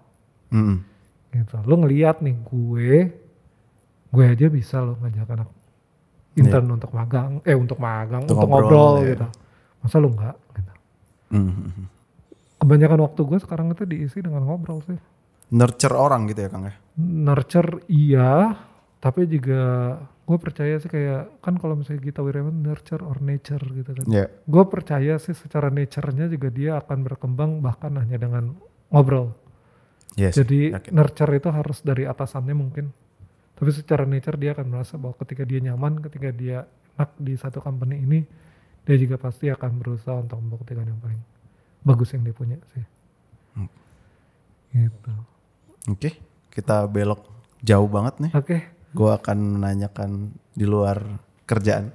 [0.51, 0.77] Mm-mm.
[1.31, 1.55] gitu.
[1.63, 2.91] Lo ngeliat nih gue,
[4.09, 5.49] gue aja bisa lo ngajak anak
[6.35, 9.07] intern untuk magang, eh untuk magang, Untuk untuk, ngobrol, ngobrol, ya.
[9.15, 9.27] gitu.
[9.79, 10.35] Masa lo nggak?
[10.51, 10.73] Gitu.
[11.31, 11.83] Mhm.
[12.55, 14.99] Kebanyakan waktu gue sekarang itu diisi dengan ngobrol sih.
[15.53, 16.73] Nurture orang gitu ya Kang ya.
[16.97, 18.55] Nurture iya,
[18.97, 19.61] tapi juga
[20.25, 24.05] gue percaya sih kayak kan kalau misalnya Gita Wirjawan nurture or nature gitu kan.
[24.09, 24.25] Ya.
[24.49, 28.57] Gue percaya sih secara nature-nya juga dia akan berkembang bahkan hanya dengan
[28.89, 29.37] ngobrol.
[30.17, 30.33] Yes.
[30.33, 30.91] Jadi yakin.
[30.97, 32.89] nurture itu harus dari atasannya mungkin.
[33.55, 36.65] Tapi secara nature dia akan merasa bahwa ketika dia nyaman, ketika dia
[36.97, 38.19] enak di satu company ini,
[38.83, 41.21] dia juga pasti akan berusaha untuk membuktikan yang paling
[41.85, 42.85] bagus yang dia punya sih.
[43.53, 43.69] Hmm.
[44.73, 45.34] Gitu.
[45.85, 46.17] Oke,
[46.49, 47.29] kita belok
[47.61, 48.31] jauh banget nih.
[48.33, 48.57] Oke,
[48.89, 50.97] Gue akan menanyakan di luar
[51.45, 51.93] kerjaan.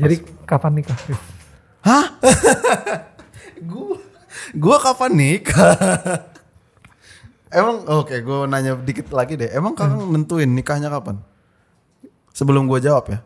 [0.00, 0.16] jadi
[0.48, 0.98] kapan nikah?
[1.84, 2.06] Hah?
[3.68, 4.00] gua
[4.56, 5.76] gua kapan nikah?
[7.52, 9.52] Emang oke, gue nanya dikit lagi deh.
[9.52, 11.20] Emang kakak nentuin nikahnya kapan?
[12.32, 13.20] Sebelum gue jawab ya.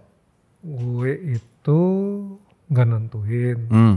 [0.60, 1.80] Gue itu
[2.66, 3.58] nggak nentuin.
[3.68, 3.96] Hmm.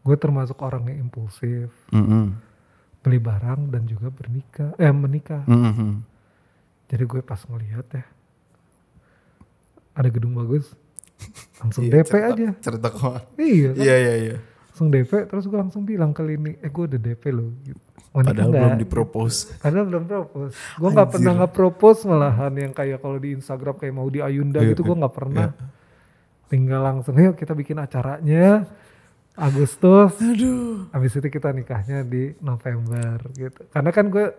[0.00, 2.32] Gue termasuk orang yang impulsif, Mm-mm.
[3.00, 5.44] beli barang dan juga bernikah, eh menikah.
[5.44, 6.00] Mm-mm.
[6.86, 8.04] Jadi gue pas ngeliat ya,
[9.92, 10.72] ada gedung bagus,
[11.58, 12.48] langsung Iya, DP cerita- aja.
[12.58, 13.20] Cerita ke mana?
[13.36, 13.76] Iya, kan?
[13.78, 14.36] Iya iya iya.
[14.66, 15.12] langsung DP.
[15.26, 17.52] Terus gue langsung bilang ke Lini, eh gue udah DP loh.
[17.60, 17.76] Gitu.
[18.10, 18.62] Nikah Padahal nggak?
[18.64, 19.38] belum dipropose.
[19.60, 20.52] Padahal belum propose.
[20.74, 21.14] Gue nggak Anjir.
[21.14, 24.82] pernah nggak propose malahan yang kayak kalau di Instagram kayak mau di Ayunda Iya, gitu
[24.82, 25.48] gue iya, nggak pernah.
[26.50, 28.66] Tinggal langsung, yuk kita bikin acaranya
[29.38, 30.18] Agustus.
[30.18, 30.90] Aduh.
[30.90, 33.60] Habis itu kita nikahnya di November gitu.
[33.70, 34.34] Karena kan gue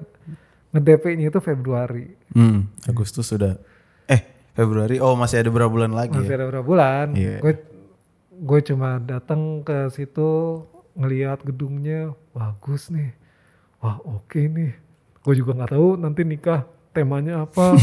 [0.75, 2.11] nge-DP-nya itu Februari.
[2.35, 2.67] Hmm.
[2.83, 3.55] Agustus sudah.
[4.05, 4.99] Eh Februari.
[4.99, 6.37] Oh masih ada berapa bulan lagi Masih ya?
[6.37, 7.05] ada beberapa bulan.
[7.15, 7.39] Iya.
[7.39, 7.53] Gue
[8.41, 10.61] gue cuma datang ke situ
[10.99, 13.15] ngelihat gedungnya bagus nih.
[13.79, 14.75] Wah oke nih.
[15.23, 17.73] Gue juga nggak tahu nanti nikah temanya apa.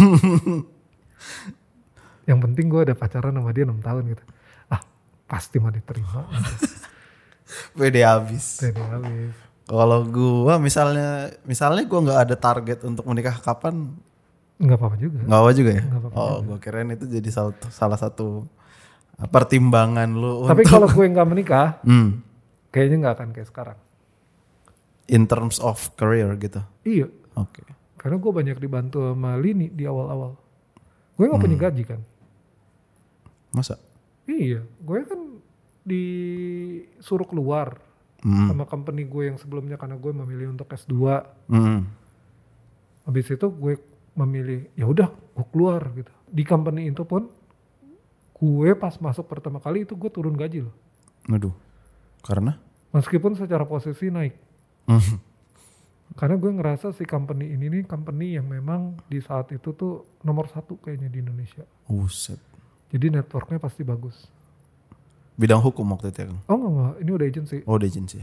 [2.29, 4.24] Yang penting gue ada pacaran sama dia 6 tahun gitu.
[4.68, 4.85] Ah
[5.26, 6.29] pasti mah diterima.
[7.74, 8.61] Pede habis.
[8.61, 9.33] Jadi habis.
[9.64, 11.09] Kalau gua misalnya
[11.43, 13.97] misalnya gua nggak ada target untuk menikah kapan
[14.57, 15.18] Nggak apa-apa juga.
[15.22, 15.83] nggak apa juga ya?
[15.83, 18.49] Nggak apa-apa oh, gua kirain itu jadi salah, salah satu
[19.24, 22.22] pertimbangan lu Tapi untuk kalau gue nggak menikah, Hmm.
[22.68, 23.79] kayaknya nggak akan kayak sekarang.
[25.07, 26.61] in terms of career gitu.
[26.83, 27.64] Iya, Oke.
[27.97, 30.37] karena gue banyak dibantu sama Lini di awal-awal.
[31.14, 32.01] Gue nggak punya gaji kan.
[33.59, 33.74] Masa?
[34.24, 35.20] Iya, gue kan
[35.82, 37.82] disuruh keluar
[38.18, 38.50] Hmm.
[38.50, 41.22] sama company gue yang sebelumnya karena gue memilih untuk S2.
[41.46, 41.86] Hmm.
[43.06, 43.78] Habis itu gue
[44.18, 46.11] memilih ya udah gue keluar gitu.
[46.26, 47.30] Di company itu pun
[48.34, 50.74] gue pas masuk pertama kali itu gue turun gaji loh.
[51.30, 51.54] Aduh.
[52.26, 52.59] Karena?
[52.90, 54.34] Meskipun secara posisi naik.
[54.90, 55.22] Hmm.
[56.18, 60.50] Karena gue ngerasa si company ini nih company yang memang di saat itu tuh nomor
[60.50, 61.62] satu kayaknya di Indonesia.
[61.86, 62.42] Buset.
[62.89, 64.28] Jadi networknya pasti bagus.
[65.39, 66.41] Bidang hukum waktu itu ya Kang?
[66.51, 66.95] Oh enggak, enggak.
[66.99, 67.59] ini udah agency.
[67.68, 68.18] Oh, di agency.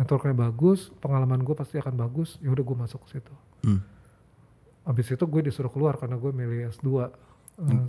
[0.00, 2.40] Networknya bagus, pengalaman gue pasti akan bagus.
[2.40, 3.34] Ya udah gue masuk ke situ.
[3.66, 3.84] Hmm.
[4.88, 7.08] Habis itu gue disuruh keluar karena gue milih S2 eh,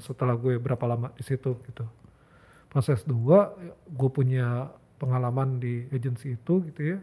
[0.04, 1.86] setelah gue berapa lama di situ gitu.
[2.68, 3.16] Pas S2
[3.88, 4.70] gue punya
[5.00, 7.00] pengalaman di agensi itu gitu ya.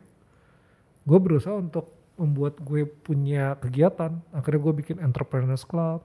[1.09, 1.89] Gue berusaha untuk
[2.21, 4.21] membuat gue punya kegiatan.
[4.31, 6.05] Akhirnya gue bikin Entrepreneurs Club,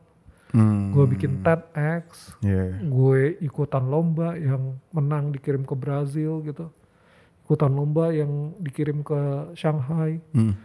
[0.50, 0.90] Hmm.
[0.90, 2.80] gue bikin TEDx, Iya.
[2.80, 6.72] gue ikutan lomba yang menang dikirim ke Brazil gitu.
[7.44, 9.20] Ikutan lomba yang dikirim ke
[9.54, 10.24] Shanghai.
[10.32, 10.56] Hmm.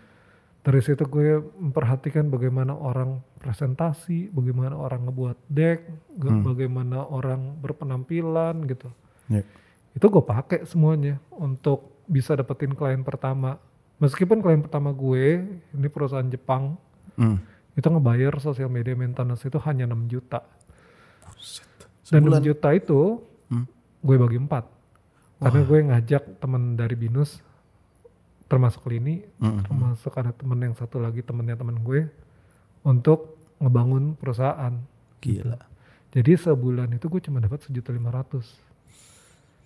[0.62, 5.78] Dari situ gue memperhatikan bagaimana orang presentasi, bagaimana orang ngebuat deck,
[6.14, 8.86] ge- bagaimana orang berpenampilan gitu.
[9.26, 9.42] Iya.
[9.92, 13.58] Itu gue pakai semuanya untuk bisa dapetin klien pertama.
[13.98, 16.78] Meskipun klien pertama gue, ini perusahaan Jepang,
[17.12, 17.42] Hmm.
[17.72, 20.44] Itu ngebayar sosial media maintenance itu hanya 6 juta.
[22.08, 23.68] Dan 6 juta itu Hmm.
[24.00, 24.64] gue bagi empat.
[25.36, 27.42] Karena gue ngajak teman dari Binus,
[28.46, 29.60] termasuk Lini, Hmm.
[29.64, 32.08] termasuk ada temen yang satu lagi temennya temen gue,
[32.82, 34.74] untuk ngebangun perusahaan.
[35.20, 35.58] Gila.
[36.12, 38.58] Jadi sebulan itu gue cuma dapat sejuta lima ratus.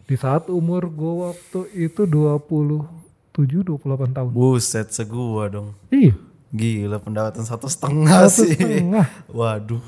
[0.07, 4.30] Di saat umur gue waktu itu 27, 28 tahun.
[4.30, 5.74] Buset segua dong.
[5.90, 6.14] Iya,
[6.49, 8.55] Gila pendapatan satu setengah satu sih.
[8.55, 9.07] setengah.
[9.28, 9.82] Waduh.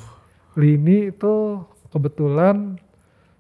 [0.55, 1.35] Lini itu
[1.89, 2.77] kebetulan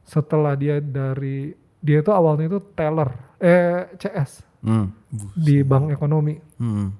[0.02, 4.90] setelah dia dari dia itu awalnya itu teller eh CS Hmm.
[5.32, 6.90] Di bank ekonomi Hmm.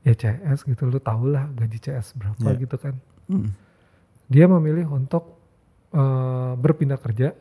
[0.00, 2.56] ya CS gitu lu tau lah gaji CS berapa Ya.
[2.56, 2.96] gitu kan
[3.26, 3.52] Hmm.
[4.24, 5.36] dia memilih untuk
[5.90, 7.34] eh, berpindah kerja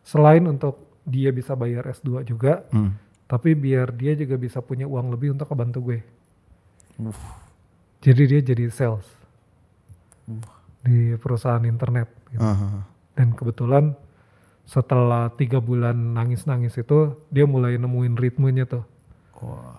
[0.00, 2.94] selain untuk dia bisa bayar S2 juga Hmm.
[3.26, 6.00] tapi biar dia juga bisa punya uang lebih untuk kebantu gue
[6.98, 7.14] Uh.
[8.02, 9.06] jadi dia jadi sales
[10.84, 12.42] di perusahaan internet gitu.
[12.42, 12.84] Ah.
[13.14, 13.94] dan kebetulan
[14.68, 18.84] setelah tiga bulan nangis-nangis itu dia mulai nemuin ritmenya tuh
[19.38, 19.78] Wah.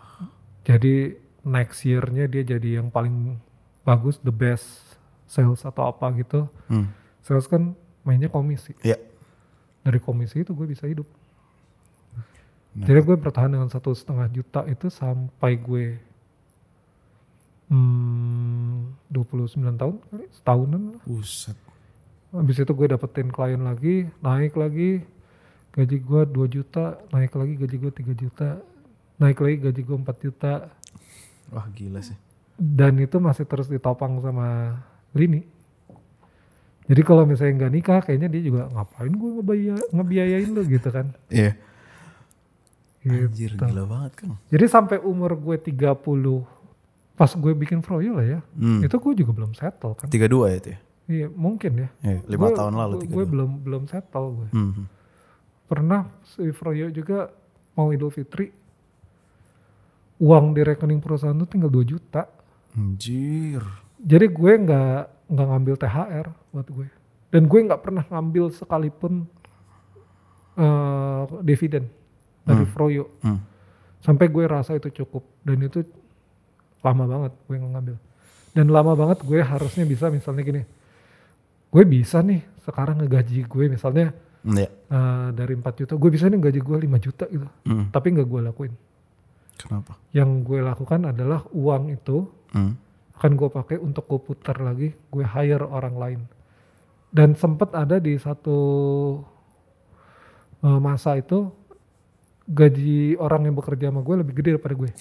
[0.64, 3.40] Jadi next year-nya dia jadi yang paling
[3.84, 4.68] bagus, the best
[5.28, 6.48] sales atau apa gitu.
[6.72, 6.92] Hmm.
[7.24, 7.76] Sales kan
[8.08, 8.76] mainnya komisi.
[8.84, 9.00] Iya.
[9.84, 11.08] Dari komisi itu gue bisa hidup.
[12.76, 12.86] Nah.
[12.86, 16.00] Jadi gue bertahan dengan satu setengah juta itu sampai gue
[17.70, 21.02] hmm, 29 tahun, kali, setahunan lah.
[21.06, 21.58] Buset.
[22.30, 25.02] Habis itu gue dapetin klien lagi, naik lagi,
[25.74, 28.50] gaji gue 2 juta, naik lagi gaji gue 3 juta,
[29.18, 30.54] naik lagi gaji gue 4 juta,
[31.50, 32.14] Wah gila sih.
[32.54, 34.78] dan itu masih terus ditopang sama
[35.18, 35.42] Lini.
[36.90, 41.14] Jadi kalau misalnya nggak nikah, kayaknya dia juga ngapain gue ngebaya, ngebiayain lo gitu kan.
[41.30, 41.54] Iya.
[43.00, 43.26] Gitu.
[43.30, 44.30] Anjir gila banget kan.
[44.50, 45.82] Jadi sampai umur gue 30,
[47.20, 48.80] pas gue bikin Froyo lah ya, Hmm.
[48.80, 50.08] itu gue juga belum settle kan.
[50.08, 50.80] 32 ya itu ya?
[51.10, 51.90] Iya mungkin ya.
[52.00, 53.12] Iya, lima Gue- tahun lalu gue- 32.
[53.12, 54.48] Gue belum belum settle gue.
[54.52, 54.86] Hmm.
[55.66, 57.28] Pernah si Froyo juga
[57.74, 58.48] mau Idul Fitri,
[60.18, 62.24] uang di rekening perusahaan tuh tinggal 2 juta.
[62.72, 63.62] Anjir.
[63.98, 66.88] Jadi gue nggak nggak ngambil THR buat gue.
[67.30, 69.28] Dan gue nggak pernah ngambil sekalipun
[70.56, 71.88] eh dividen
[72.42, 73.06] dari Froyo.
[73.20, 73.40] Hmm.
[74.00, 75.24] Sampai gue rasa itu cukup.
[75.42, 75.84] Dan itu
[76.80, 77.96] lama banget gue ngambil.
[78.50, 80.62] Dan lama banget gue harusnya bisa misalnya gini.
[81.70, 84.10] Gue bisa nih sekarang ngegaji gue misalnya
[84.40, 84.72] Iya.
[84.72, 85.94] eh, dari 4 juta.
[85.94, 87.48] Gue bisa nih gaji gue 5 juta gitu.
[87.68, 87.92] Hmm.
[87.92, 88.74] Tapi nggak gue lakuin.
[89.60, 90.00] Kenapa?
[90.16, 92.74] Yang gue lakukan adalah uang itu Hmm.
[93.14, 96.22] akan gue pakai untuk gue putar lagi, gue hire orang lain.
[97.12, 98.58] Dan sempet ada di satu
[100.60, 101.52] eh, masa itu
[102.46, 104.90] gaji orang yang bekerja sama gue lebih gede daripada gue.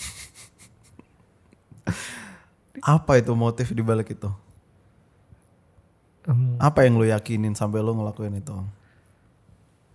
[2.81, 4.31] Apa itu motif di balik itu?
[6.29, 8.57] Em, Apa yang lu yakinin sampai lu ngelakuin itu?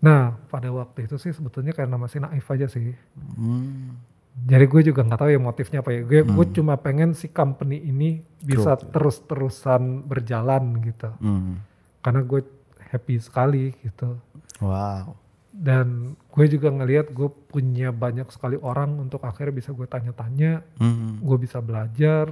[0.04, 2.92] nah pada waktu itu sih sebetulnya karena masih naif aja sih.
[3.40, 3.96] Hmm.
[4.44, 6.04] Jadi gue juga nggak tahu ya motifnya apa ya.
[6.04, 11.08] Gue gue cuma pengen si company ini bisa terus-terusan berjalan gitu.
[11.24, 11.64] Hmm.
[12.04, 12.44] Karena gue
[12.92, 14.20] happy sekali gitu.
[14.60, 15.16] Wow.
[15.54, 21.22] dan gue juga ngelihat gue punya banyak sekali orang untuk akhirnya bisa gue tanya-tanya Hmm.
[21.22, 22.26] gue bisa belajar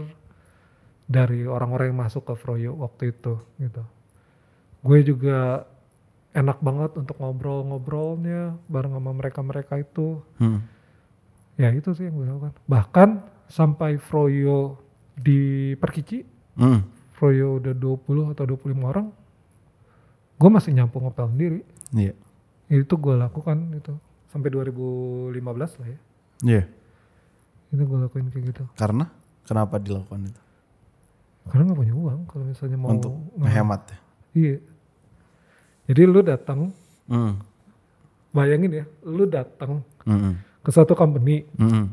[1.12, 3.84] dari orang-orang yang masuk ke Froyo waktu itu gitu
[4.82, 5.68] gue juga
[6.32, 10.64] enak banget untuk ngobrol-ngobrolnya bareng sama mereka-mereka itu Hmm.
[11.54, 13.10] ya itu sih yang gue lakukan bahkan
[13.46, 14.80] sampai Froyo
[15.14, 15.40] di
[15.76, 16.88] Perkici Hmm.
[17.12, 19.08] Froyo udah 20 atau 25 orang
[20.34, 21.60] gue masih nyampung ngepel sendiri
[21.92, 22.16] Iya.
[22.72, 23.92] itu gue lakukan itu
[24.28, 25.36] sampai 2015
[25.76, 26.00] lah ya
[26.42, 26.64] Iya.
[27.70, 29.12] itu gue lakuin kayak gitu Karena
[29.44, 30.42] kenapa dilakukan itu?
[31.44, 33.98] Karena nggak punya uang kalau misalnya mau Untuk menghemat ya.
[34.34, 34.56] iya
[35.84, 36.70] jadi lu datang
[37.06, 37.42] Hmm.
[38.30, 40.38] bayangin ya lu datang Hmm.
[40.60, 41.92] ke satu company Hmm.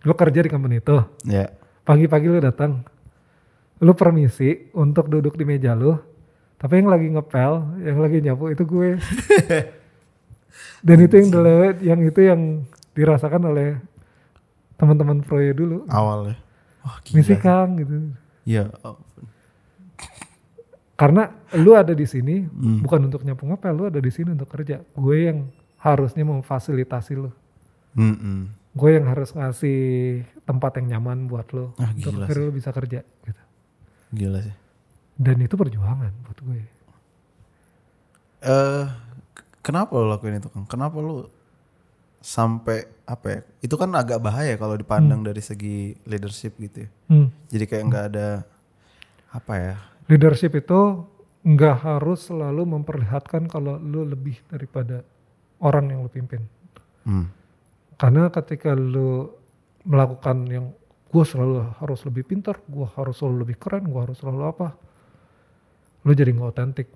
[0.00, 1.50] lu kerja di company itu Ya.
[1.82, 2.86] pagi-pagi lu datang
[3.76, 5.98] lu permisi untuk duduk di meja lu
[6.56, 8.96] tapi yang lagi ngepel yang lagi nyapu itu gue
[10.86, 12.40] dan itu yang dulu yang itu yang
[12.92, 13.76] dirasakan oleh
[14.74, 16.36] teman-teman Proyo dulu Awal ya.
[16.80, 17.14] Wah gila.
[17.14, 17.92] misi kang gitu
[18.78, 19.24] Ampun.
[20.94, 22.80] karena lu ada di sini Hmm.
[22.80, 25.38] bukan untuk nyapu ngepel lu ada di sini untuk kerja gue yang
[25.78, 27.30] harusnya memfasilitasi lu
[27.92, 28.42] Hmm, hmm.
[28.72, 29.80] gue yang harus ngasih
[30.42, 33.42] tempat yang nyaman buat lu Ah, untuk akhirnya lu bisa kerja gitu
[34.12, 34.54] Gila sih.
[35.14, 36.60] dan itu perjuangan buat gue
[38.38, 38.84] Eh,
[39.32, 40.64] k- kenapa lo lakuin itu Kang?
[40.66, 41.26] Kenapa lu
[42.20, 43.40] sampai apa ya?
[43.60, 46.88] Itu kan agak bahaya kalau dipandang dari segi leadership gitu ya.
[47.06, 47.28] Hmm.
[47.48, 48.28] Jadi kayak nggak ada
[49.28, 49.74] apa ya?
[50.06, 51.02] leadership itu
[51.42, 55.02] nggak harus selalu memperlihatkan kalau lu lebih daripada
[55.58, 56.46] orang yang lu pimpin
[57.02, 57.26] Hmm.
[57.94, 59.30] karena ketika lu
[59.82, 60.70] melakukan yang
[61.06, 64.74] gue selalu harus lebih pintar gue harus selalu lebih keren gue harus selalu apa
[66.02, 66.88] lu jadi nggak otentik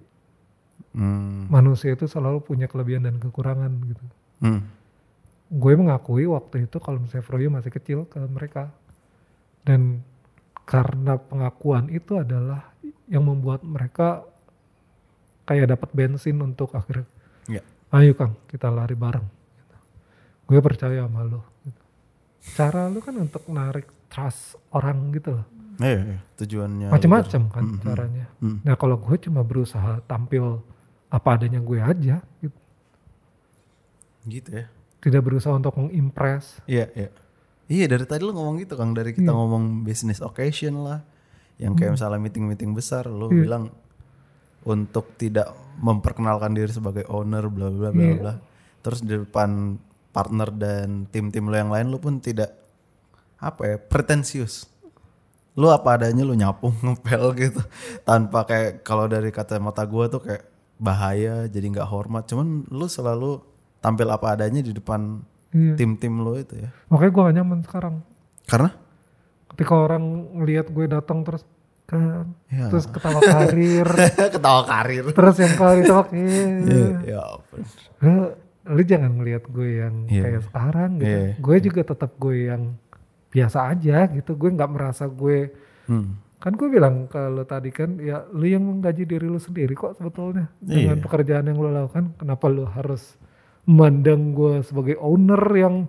[0.91, 1.47] Hmm.
[1.47, 4.05] manusia itu selalu punya kelebihan dan kekurangan gitu
[4.39, 4.67] Hmm.
[5.51, 8.71] Gue mengakui waktu itu kalau misalnya Froyo masih kecil ke mereka
[9.61, 10.07] dan
[10.63, 12.71] karena pengakuan itu adalah
[13.05, 14.23] yang membuat mereka
[15.43, 17.07] kayak dapat bensin untuk akhirnya
[17.51, 17.67] Ya.
[17.93, 19.27] ayo Kang kita lari bareng
[19.59, 19.77] gitu.
[20.47, 21.83] gue percaya sama lo gitu.
[22.55, 25.47] cara lu kan untuk narik trust orang gitu loh
[25.81, 26.19] Iya, iya.
[26.37, 27.83] tujuannya macam-macam kan Hmm, hmm.
[27.83, 28.59] caranya Hmm.
[28.63, 30.63] nah kalau gue cuma berusaha tampil
[31.09, 32.59] apa adanya gue aja gitu.
[34.23, 34.71] Gitu ya.
[35.01, 37.11] Tidak berusaha untuk mengimpress Iya, iya.
[37.67, 41.01] Iya dari tadi lu ngomong gitu Kang dari kita ngomong business occasion lah,
[41.57, 43.47] yang kayak misalnya meeting-meeting besar, lu Iya.
[43.47, 43.65] bilang
[44.61, 48.17] untuk tidak memperkenalkan diri sebagai owner, bla bla bla Iya.
[48.19, 48.35] bla.
[48.83, 49.79] Terus di depan
[50.11, 52.51] partner dan tim-tim lo yang lain lu pun tidak
[53.39, 54.67] apa ya pretensius
[55.55, 57.63] lu apa adanya lu nyapu ngepel gitu
[58.03, 60.45] tanpa kayak kalau dari kacamata gue tuh kayak
[60.77, 63.39] bahaya jadi nggak hormat cuman lu selalu
[63.81, 65.21] tampil apa adanya di depan
[65.51, 65.75] Iya.
[65.75, 67.95] tim-tim lu itu ya Makanya gue gak nyaman sekarang.
[68.45, 68.71] karena
[69.49, 71.43] Ketika orang ngelihat gue datang terus
[71.85, 72.71] kan, Ya.
[72.71, 73.89] terus ketawa karir,
[74.39, 76.47] ketawa karir terus yang kalau ditolak, iya.
[76.63, 77.23] ya, ya.
[78.01, 78.15] Lu,
[78.71, 80.23] lu jangan ngelihat gue yang Iya.
[80.23, 81.11] kayak sekarang gitu.
[81.11, 81.27] Iya.
[81.37, 82.63] Gue juga tetap gue yang
[83.29, 84.31] biasa aja gitu.
[84.35, 85.51] Gue nggak merasa gue
[85.85, 86.15] Hmm.
[86.39, 90.47] kan gue bilang kalau tadi kan ya lu yang menggaji diri lu sendiri kok sebetulnya
[90.57, 91.03] dengan Iya.
[91.03, 93.19] pekerjaan yang lu lakukan kenapa lu harus
[93.71, 95.87] memandang gue sebagai owner yang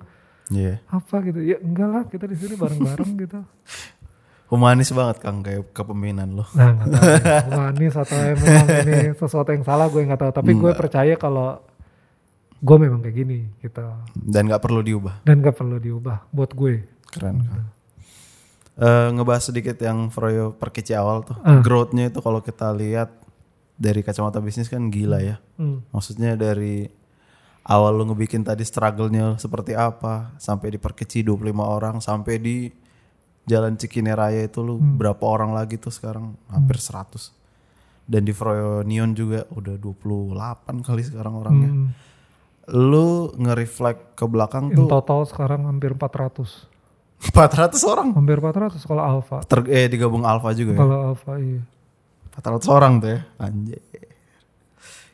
[0.51, 0.84] Iya.
[0.86, 1.39] apa gitu.
[1.41, 3.39] Ya enggak lah kita di sini bareng-bareng gitu.
[4.51, 6.45] Humanis banget kang kayak kepemimpinan lo.
[6.59, 10.32] Nah nggak tahu ya, humanis atau memang ini sesuatu yang salah gue nggak tahu.
[10.36, 11.55] Tapi gue percaya kalau
[12.59, 13.79] gue memang kayak gini gitu.
[14.11, 15.23] Dan nggak perlu diubah.
[15.23, 16.84] Dan gak perlu diubah buat gue.
[17.07, 17.65] Keren kang.
[18.75, 21.39] Eh, ngebahas sedikit yang Froyo perkeci awal tuh.
[21.47, 21.63] Ah.
[21.63, 23.07] growth-nya itu kalau kita lihat
[23.79, 25.39] dari kacamata bisnis kan gila ya.
[25.55, 25.79] Hmm.
[25.95, 26.91] Maksudnya dari
[27.64, 32.55] awal lu ngebikin tadi struggle-nya seperti apa sampai di Perkeci 25 orang sampai di
[33.41, 37.34] Jalan Cikini Raya itu lu berapa orang lagi tuh sekarang hampir 100.
[38.03, 40.38] Dan di Froyo Neon juga udah 28
[40.82, 41.70] kali sekarang orangnya.
[41.70, 41.89] Hmm.
[42.68, 46.70] Lu nge-reflect ke belakang in tuh total sekarang hampir 400
[47.24, 48.14] 400 orang.
[48.14, 50.80] hampir 400 kalau alpha Ter eh digabung Alpha juga ya.
[50.80, 51.62] kalau alpha iya
[52.32, 53.20] 400 orang tuh ya.
[53.38, 53.82] Anjir.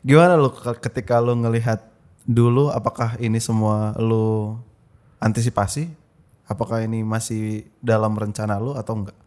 [0.02, 1.84] Gimana lu ke- ketika lu ngelihat
[2.28, 4.60] dulu apakah ini semua lu
[5.18, 5.88] antisipasi?
[6.44, 9.18] Apakah ini masih dalam rencana lu atau enggak?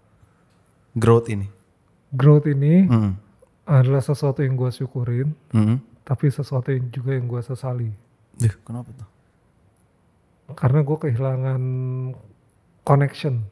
[0.93, 1.49] Growth ini.
[2.11, 3.15] growth ini Hmm.
[3.63, 5.79] adalah sesuatu yang gue syukurin Hmm.
[6.03, 7.87] tapi sesuatu yang juga yang gue sesali
[8.35, 9.07] Duh, kenapa tuh?
[10.51, 11.63] karena gue kehilangan
[12.83, 13.47] connection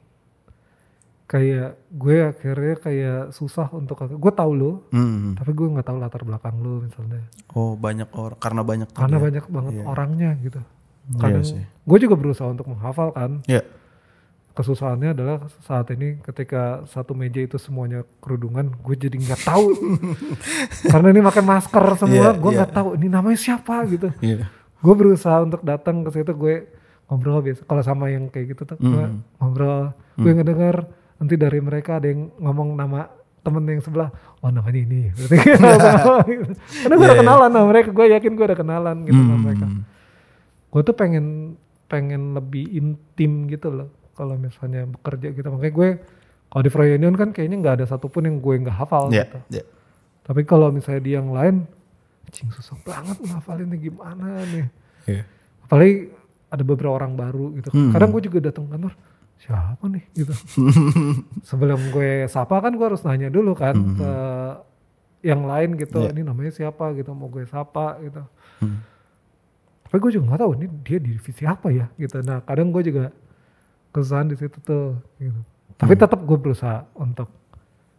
[1.28, 5.36] kayak gue akhirnya kayak susah untuk gue tahu lo Hmm.
[5.36, 7.20] tapi gue nggak tahu latar belakang lo misalnya
[7.52, 9.22] Oh, banyak orang karena banyak karena ya?
[9.22, 10.60] banyak banget orangnya gitu
[11.06, 11.60] Iya kadang sih.
[11.60, 13.60] gue juga berusaha untuk menghafal kan Ya.
[14.50, 19.70] kesusahannya adalah saat ini ketika satu meja itu semuanya kerudungan gue jadi nggak tahu
[20.90, 22.58] karena ini pakai masker semua Iya, gue iya.
[22.58, 24.48] nggak tahu ini namanya siapa gitu Iya.
[24.74, 26.54] gue berusaha untuk datang ke situ gue
[27.04, 29.22] ngobrol biasa kalau sama yang kayak gitu tuh gue Hmm.
[29.38, 30.76] ngobrol gue ngedengar
[31.18, 35.10] nanti dari mereka ada yang ngomong nama temen yang sebelah oh namanya ini.
[35.10, 37.88] Berarti karena gue Iya, udah kenalan sama mereka.
[37.90, 39.42] Gue yakin gue udah kenalan gitu sama Hmm.
[39.42, 39.66] mereka.
[40.68, 41.26] Gue tuh pengen
[41.84, 45.48] pengen lebih intim gitu loh kalau misalnya bekerja gitu.
[45.48, 45.88] Makanya gue
[46.46, 49.38] kalau di Froyonion kan kayaknya nggak ada satupun yang gue nggak hafal Ya, gitu.
[49.52, 49.64] ya.
[50.22, 51.64] tapi kalau misalnya di yang lain
[52.28, 54.68] cing susah banget ngafalinnya gimana nih?
[55.06, 55.22] Iya.
[55.60, 56.12] apalagi
[56.46, 57.92] ada beberapa orang baru gitu Hmm.
[57.92, 58.92] kadang gue juga datang kantor
[59.38, 60.34] siapa nih gitu
[61.48, 63.94] sebelum gue sapa kan gue harus nanya dulu kan Hmm.
[63.94, 64.10] ke
[65.20, 66.10] yang lain gitu Iya.
[66.12, 68.22] ini namanya siapa gitu mau gue sapa gitu
[68.58, 68.82] Hmm.
[69.84, 72.82] tapi gue juga nggak tahu ini dia di divisi apa ya gitu nah kadang gue
[72.84, 73.14] juga
[73.88, 75.40] kesusahan di situ tuh gitu.
[75.76, 76.02] tapi Hmm.
[76.02, 77.30] tetap gue berusaha untuk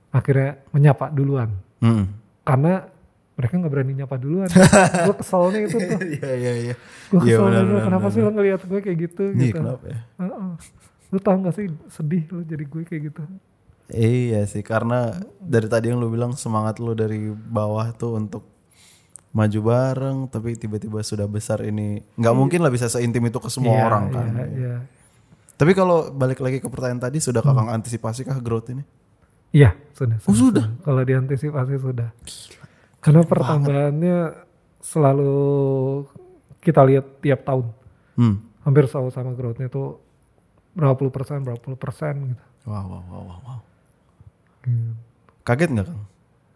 [0.10, 2.12] akhirnya menyapa duluan Hmm.
[2.42, 2.84] karena
[3.34, 4.48] mereka nggak berani nyapa duluan
[5.08, 6.76] gue keselnya itu tuh Iya, iya, iya.
[7.10, 9.86] gue Iya, kesel dulu benar, kenapa sih lo ngeliat gue kayak gitu Iya, gitu kenapa
[9.86, 10.00] ya?
[10.18, 10.52] Heeh.
[11.10, 13.22] Lu tau gak sih sedih lu jadi gue kayak gitu
[13.90, 18.46] Iya sih karena dari tadi yang lu bilang semangat lu dari bawah tuh untuk
[19.30, 23.74] maju bareng tapi tiba-tiba sudah besar ini nggak mungkin lah bisa seintim itu ke semua
[23.74, 24.26] Iya, orang kan.
[24.30, 24.76] iya, iya.
[25.54, 28.86] Tapi kalau balik lagi ke pertanyaan tadi sudah kakang antisipasi kah growth ini?
[29.52, 30.16] Iya, sudah.
[30.24, 30.66] Oh, sudah?
[30.86, 32.10] Kalau diantisipasi sudah.
[33.02, 34.18] Karena pertambahannya
[34.80, 35.36] selalu
[36.64, 37.66] kita lihat tiap tahun.
[38.16, 38.40] Hmm.
[38.64, 40.00] Hampir selalu sama growth-nya itu
[40.80, 42.44] berapa puluh persen, berapa puluh persen gitu.
[42.66, 43.60] Wow, wow, wow, wow, wow.
[44.62, 44.96] Hmm.
[45.42, 46.02] Kaget nggak kang?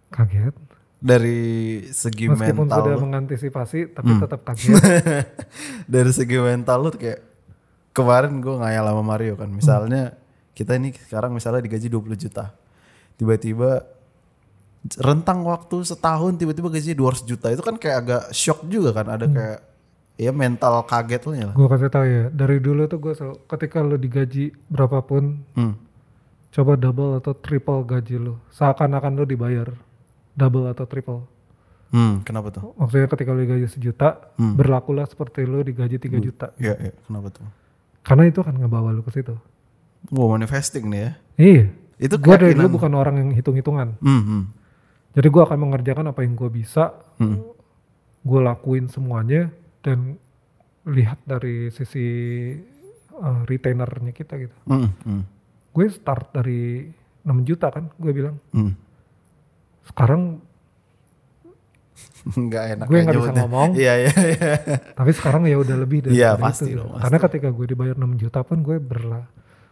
[0.09, 0.55] Kaget.
[0.97, 1.41] Dari
[1.89, 4.21] segi Meskipun mental, sudah lu- mengantisipasi, tapi Hmm.
[4.23, 4.79] tetap kaget.
[5.93, 7.19] dari segi mental lu kayak
[7.91, 10.17] kemarin gue ngayal sama Mario kan misalnya
[10.51, 12.49] kita ini sekarang misalnya digaji 20 juta
[13.13, 13.85] tiba-tiba
[14.97, 19.25] rentang waktu setahun tiba-tiba gaji 200 juta itu kan kayak agak shock juga kan ada
[19.27, 19.59] kayak
[20.15, 23.77] ya mental kaget lu ya gue kasih tahu ya, dari dulu tuh gue selalu, ketika
[23.79, 25.73] lo digaji berapapun, hmm.
[26.51, 28.37] coba double atau triple gaji lo.
[28.51, 29.67] Seakan-akan lo dibayar
[30.31, 31.21] double atau triple.
[31.89, 34.53] hmm kenapa tuh Maksudnya ketika lo digaji sejuta, Hmm.
[34.53, 36.49] berlakulah seperti lo digaji 3 juta.
[36.57, 37.45] ya, ya kenapa tuh
[38.01, 39.33] Karena itu akan ngebawa lo ke situ.
[40.09, 41.63] wow manifesting nih ya Iya.
[41.99, 43.97] itu Gue dari dulu bukan orang yang hitung-hitungan.
[43.97, 44.43] hmm, hmm.
[45.13, 46.97] Jadi gue akan mengerjakan apa yang gue bisa.
[47.17, 47.45] Hmm.
[48.19, 49.53] Gue lakuin semuanya
[49.83, 50.15] dan
[50.83, 52.07] lihat dari sisi
[53.13, 54.55] eh, retainernya kita gitu.
[54.65, 55.23] Mm, mm,
[55.69, 56.87] Gue start dari
[57.21, 58.35] 6 juta kan, gue bilang.
[58.49, 58.73] mm.
[59.85, 60.39] Sekarang,
[62.39, 63.69] Nggak enak Gue ya nggak bisa ngomong.
[63.79, 64.53] Iya iya iya.
[64.91, 66.79] tapi sekarang ya udah lebih dari Iya, dari pasti itu.
[66.79, 66.93] dong, gitu.
[66.93, 69.21] pasti Karena ketika gue dibayar 6 juta pun gue berla,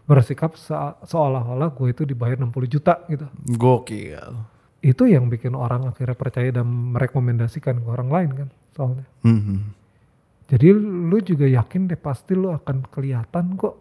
[0.03, 3.25] bersikap se- seolah-olah gue itu dibayar 60 juta gitu.
[3.51, 4.31] Gokil.
[4.81, 9.05] Itu yang bikin orang akhirnya percaya dan merekomendasikan ke orang lain kan soalnya.
[9.23, 9.80] Mhm.
[10.51, 13.75] Jadi lu juga yakin deh pasti lu akan kelihatan kok.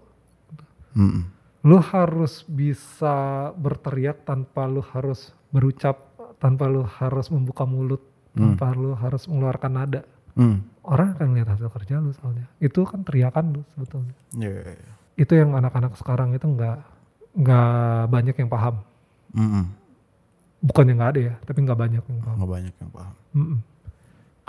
[0.95, 1.23] Mm,
[1.67, 8.01] Lu harus bisa berteriak tanpa lu harus berucap, tanpa lu harus membuka mulut,
[8.33, 10.03] tanpa lu harus mengeluarkan nada.
[10.39, 10.57] mm.
[10.87, 12.47] Orang akan lihat hasil kerja lu soalnya.
[12.63, 14.15] Itu kan teriakan lu sebetulnya.
[14.33, 14.93] Iya, iya, iya.
[15.19, 16.81] Itu yang anak-anak sekarang itu nggak
[17.37, 17.71] nggak
[18.09, 18.75] banyak yang paham.
[19.37, 19.65] Mm-mm.
[20.65, 22.37] Bukan yang nggak ada ya, tapi nggak banyak yang paham.
[22.41, 23.15] Nggak banyak yang paham.
[23.37, 23.59] Mm-mm.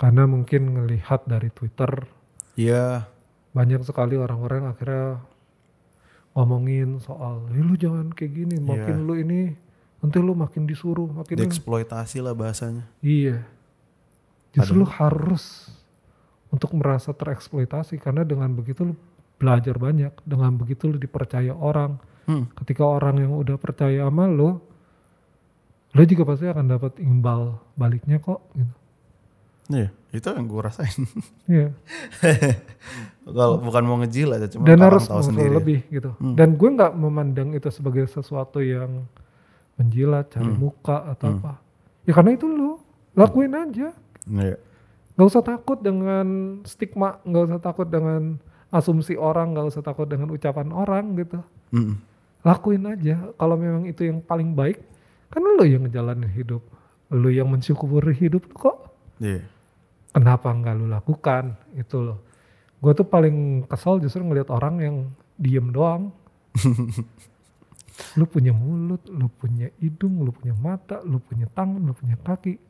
[0.02, 2.10] Karena mungkin ngelihat dari Twitter
[2.58, 3.06] Iya.
[3.54, 5.22] banyak sekali orang-orang akhirnya
[6.34, 9.06] ngomongin soal, "Eh, lu jangan kayak gini, makin Iya.
[9.06, 9.40] lu ini
[10.02, 12.90] nanti lu makin disuruh, makin lu-" Dieksploitasi lah bahasanya.
[12.98, 13.46] Iya.
[14.58, 15.70] Justru lu harus
[16.50, 18.98] untuk merasa tereksploitasi karena dengan begitu lu
[19.38, 22.02] belajar banyak, dengan begitu lu dipercaya orang.
[22.26, 22.50] Hmm.
[22.58, 24.58] Ketika orang yang udah percaya sama lu,
[25.94, 28.42] lu juga pasti akan dapat imbal baliknya kok.
[28.58, 28.81] Gitu.
[29.72, 31.02] Iya, itu yang gue rasain.
[31.48, 31.72] Iya.
[33.24, 35.48] Kalau bukan mau ngejilat ya, cuma Dan harus tahu sendiri.
[35.50, 36.12] lebih gitu.
[36.34, 39.06] Dan gue nggak memandang itu sebagai sesuatu yang
[39.74, 40.60] menjilat, cari Hmm.
[40.60, 41.56] muka atau apa.
[42.02, 42.76] Ya karena itu lu
[43.12, 43.94] lakuin aja.
[44.24, 44.56] Iya.
[45.12, 46.26] Gak usah takut dengan
[46.62, 48.36] stigma, gak usah takut dengan
[48.68, 51.38] asumsi orang, gak usah takut dengan ucapan orang gitu.
[51.70, 52.00] Mm-mm.
[52.42, 53.30] Lakuin aja.
[53.30, 54.80] Kalau memang itu yang paling baik,
[55.28, 56.64] kan lo yang ngejalanin hidup.
[57.08, 58.88] Lo yang mensyukuri hidup kok.
[59.18, 59.44] Iya.
[60.12, 61.56] Kenapa nggak lo lakukan?
[61.72, 62.18] Itu loh.
[62.82, 64.96] Gue tuh paling kesel justru ngelihat orang yang
[65.40, 66.12] diem doang.
[68.18, 72.60] lu punya mulut, lu punya hidung, lu punya mata, lu punya tangan, lu punya kaki.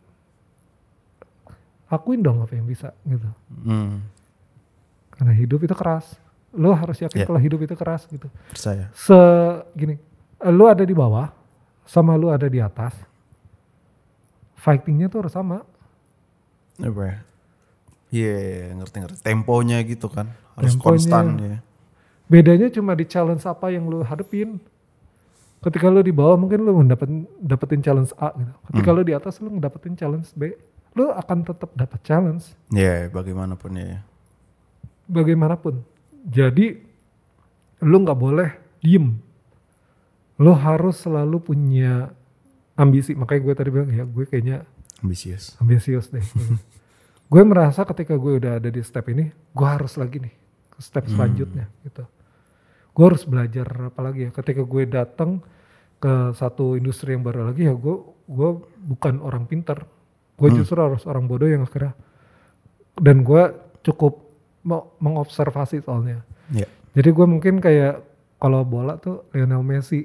[1.91, 3.29] Lakuin dong apa yang bisa gitu.
[3.67, 4.01] Mm.
[5.13, 6.17] Karena hidup itu keras.
[6.53, 7.27] Lo harus yakin Iya.
[7.29, 8.29] kalau hidup itu keras gitu.
[8.53, 8.93] Percaya.
[8.93, 9.17] Se
[9.77, 9.97] gini,
[10.53, 11.33] lo ada di bawah
[11.85, 12.93] sama lo ada di atas.
[14.57, 15.65] Fightingnya tuh harus sama.
[18.13, 18.21] Ya?
[18.29, 18.37] Iya,
[18.77, 19.25] ngerti-ngerti.
[19.25, 20.29] Temponya gitu kan.
[20.53, 20.85] Harus Temponya.
[20.85, 21.57] konstan ya.
[22.29, 24.61] Bedanya cuma di challenge apa yang lo hadepin.
[25.59, 28.53] Ketika lo di bawah mungkin lo mendapetin dapetin challenge A gitu.
[28.69, 30.53] Ketika lo di atas lo ngedapetin challenge B,
[30.93, 34.01] lo akan tetap dapat challenge Iya, bagaimanapun ya.
[35.05, 35.81] bagaimanapun.
[36.25, 36.79] Jadi
[37.81, 39.17] lo nggak boleh diem.
[40.37, 42.11] Lo harus selalu punya
[42.75, 43.13] ambisi.
[43.13, 44.65] Makanya gue tadi bilang ya gue kayaknya
[44.99, 45.59] Ambisius.
[45.59, 46.23] ambisius deh.
[47.33, 50.35] gue merasa ketika gue udah ada di step ini, gue harus lagi nih
[50.69, 52.05] ke step selanjutnya gitu.
[52.93, 54.31] Gue harus belajar apa lagi ya.
[54.37, 55.41] Ketika gue datang
[55.97, 57.97] ke satu industri yang baru lagi ya gue
[58.29, 58.51] gue
[58.85, 59.89] bukan orang pintar.
[60.37, 61.97] Gue justru harus orang bodoh yang akhirnya
[63.01, 63.43] dan gue
[63.81, 64.29] cukup
[64.61, 66.21] mau mengobservasi soalnya.
[66.53, 66.69] Iya.
[66.93, 68.05] Jadi gue mungkin kayak
[68.37, 70.05] kalau bola tuh Lionel Messi.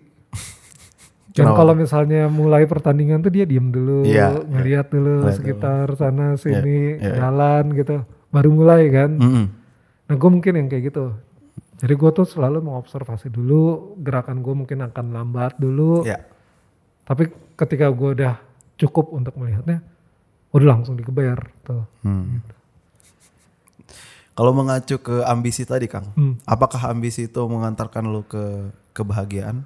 [1.36, 1.60] Dan Kenapa?
[1.60, 7.14] kalau misalnya mulai pertandingan tuh dia diem dulu, Iya, ngeliat dulu sekitar sana sini, iya,
[7.14, 7.14] iya.
[7.20, 8.02] jalan gitu.
[8.34, 9.12] Baru mulai kan.
[9.20, 9.46] Mm-mm.
[10.08, 11.14] Nah gue mungkin yang kayak gitu.
[11.78, 16.02] Jadi gue tuh selalu mengobservasi dulu, gerakan gue mungkin akan lambat dulu.
[16.08, 16.26] Iya.
[17.06, 18.34] Tapi ketika gue udah
[18.82, 19.86] cukup untuk melihatnya,
[20.58, 21.86] udah langsung dikebayar tuh.
[22.02, 22.42] Hmm.
[24.38, 26.14] Kalau mengacu ke ambisi tadi, Kang.
[26.14, 26.38] Hmm.
[26.46, 29.66] Apakah ambisi itu mengantarkan lu ke kebahagiaan?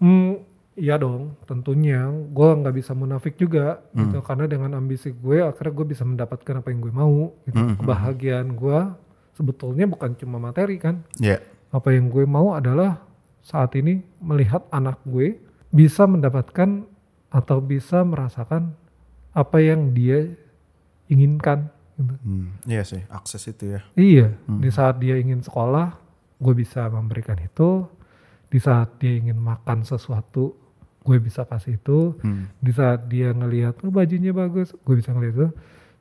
[0.00, 0.40] Hmm,
[0.74, 2.08] iya dong, tentunya.
[2.08, 4.08] Gue nggak bisa munafik juga, Hmm.
[4.08, 4.18] gitu.
[4.20, 7.36] Karena dengan ambisi gue, akhirnya gue bisa mendapatkan apa yang gue mau.
[7.44, 7.54] Gitu.
[7.54, 8.78] Hmm, hmm, Kebahagiaan gue
[9.36, 11.04] sebetulnya bukan cuma materi kan.
[11.16, 11.40] Iya.
[11.70, 13.04] Apa yang gue mau adalah
[13.40, 15.36] saat ini melihat anak gue
[15.70, 16.84] bisa mendapatkan
[17.30, 18.74] atau bisa merasakan
[19.30, 20.26] apa yang dia
[21.06, 21.70] inginkan.
[21.94, 22.14] Gitu.
[22.24, 22.48] Hmm.
[22.64, 23.80] Iya sih, akses itu ya.
[23.94, 25.94] Iya, di saat dia ingin sekolah,
[26.36, 27.84] gue bisa memberikan itu.
[28.50, 30.58] Di saat dia ingin makan sesuatu,
[31.06, 32.18] gue bisa kasih itu.
[32.20, 32.50] Hmm.
[32.58, 35.48] Di saat dia ngelihat, oh bajunya bagus, gue bisa ngelihat itu.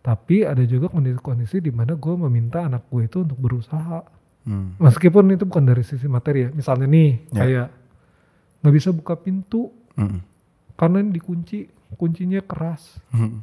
[0.02, 4.02] Tapi ada juga kondisi-kondisi di mana gue meminta anak gue itu untuk berusaha.
[4.50, 4.74] Hmm.
[4.82, 6.50] Meskipun itu bukan dari sisi materi ya.
[6.50, 7.40] Misalnya nih, Ya.
[7.46, 7.68] kayak
[8.60, 10.20] nggak bisa buka pintu Mm-mm.
[10.76, 11.64] karena ini dikunci,
[11.96, 13.00] kuncinya keras.
[13.16, 13.40] Mm.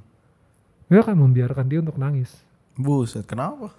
[0.92, 2.36] Gue akan membiarkan dia untuk nangis.
[2.76, 3.72] Buset, kenapa?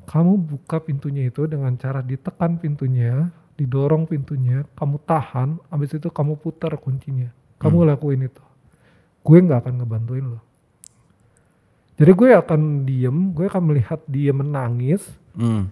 [0.00, 3.30] kamu buka pintunya itu dengan cara ditekan pintunya,
[3.60, 7.28] didorong pintunya, kamu tahan, habis itu kamu putar kuncinya.
[7.60, 8.40] Kamu lakuin itu.
[9.20, 10.40] Gue nggak akan ngebantuin lo.
[12.00, 15.70] Jadi gue akan diem, gue akan melihat dia menangis, Hmm.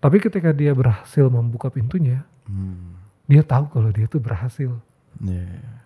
[0.00, 2.96] Tapi ketika dia berhasil membuka pintunya, Hmm.
[3.28, 4.72] dia tahu kalau dia tuh berhasil.
[5.22, 5.84] Yeah.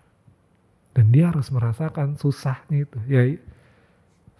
[0.95, 2.97] Dan dia harus merasakan susahnya itu.
[3.05, 3.37] Ya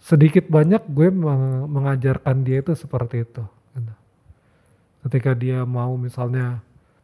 [0.00, 3.44] sedikit banyak gue meng- mengajarkan dia itu seperti itu.
[3.76, 3.94] gitu.
[5.06, 6.58] Ketika dia mau misalnya,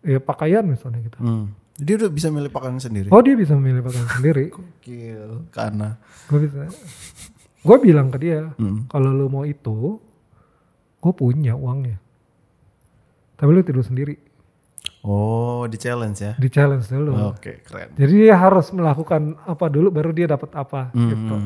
[0.05, 1.19] ya pakaian misalnya gitu.
[1.19, 1.51] Hmm.
[1.75, 3.09] Dia udah bisa milih pakaian sendiri.
[3.11, 4.45] Oh dia bisa memilih pakaian sendiri.
[4.55, 5.51] Gokil.
[5.51, 5.99] Karena.
[6.31, 6.71] Gue bisa.
[7.65, 8.85] Gue bilang ke dia, Hmm.
[8.87, 9.99] kalau lu mau itu,
[11.01, 11.97] gue punya uangnya.
[13.35, 14.15] Tapi lu tidur sendiri.
[15.05, 16.33] Oh, di challenge ya.
[16.37, 17.13] Di challenge dulu.
[17.33, 17.93] Oke, keren.
[17.97, 20.93] Jadi dia harus melakukan apa dulu, baru dia dapat apa.
[20.93, 21.09] Hmm.
[21.09, 21.37] Gitu.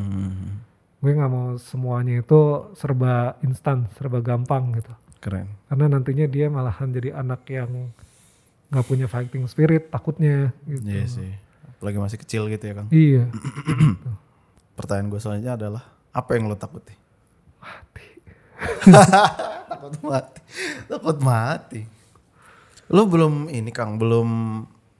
[0.98, 2.38] Gue nggak mau semuanya itu
[2.74, 4.90] serba instan, serba gampang gitu.
[5.18, 5.46] Keren.
[5.66, 7.94] Karena nantinya dia malahan jadi anak yang
[8.68, 10.52] nggak punya fighting spirit, takutnya.
[10.68, 10.84] Gitu.
[10.84, 11.30] Iya sih.
[11.78, 12.88] Apalagi masih kecil gitu ya, Kang.
[12.92, 13.24] Iya.
[14.78, 16.94] Pertanyaan gue selanjutnya adalah apa yang lo takuti?
[17.62, 18.06] Mati.
[19.70, 20.40] Takut mati.
[20.90, 21.82] Takut mati.
[22.90, 24.28] Lo belum ini Kang, belum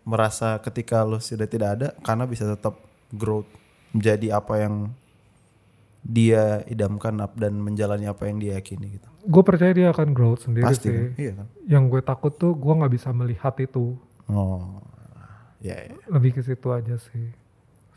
[0.08, 2.80] merasa ketika lo sudah tidak ada karena bisa tetap
[3.12, 3.48] growth
[3.92, 4.74] menjadi apa yang
[6.04, 9.08] dia idamkan dan menjalani apa yang dia yakini gitu.
[9.28, 10.96] Gue percaya dia akan growth sendiri Pasti sih.
[10.96, 11.08] kan?
[11.20, 11.46] Iya kan?
[11.68, 13.92] Yang gue takut tuh gue nggak bisa melihat itu.
[14.24, 14.80] Oh.
[15.60, 15.94] Ya, ya.
[16.08, 17.28] Lebih ke situ aja sih.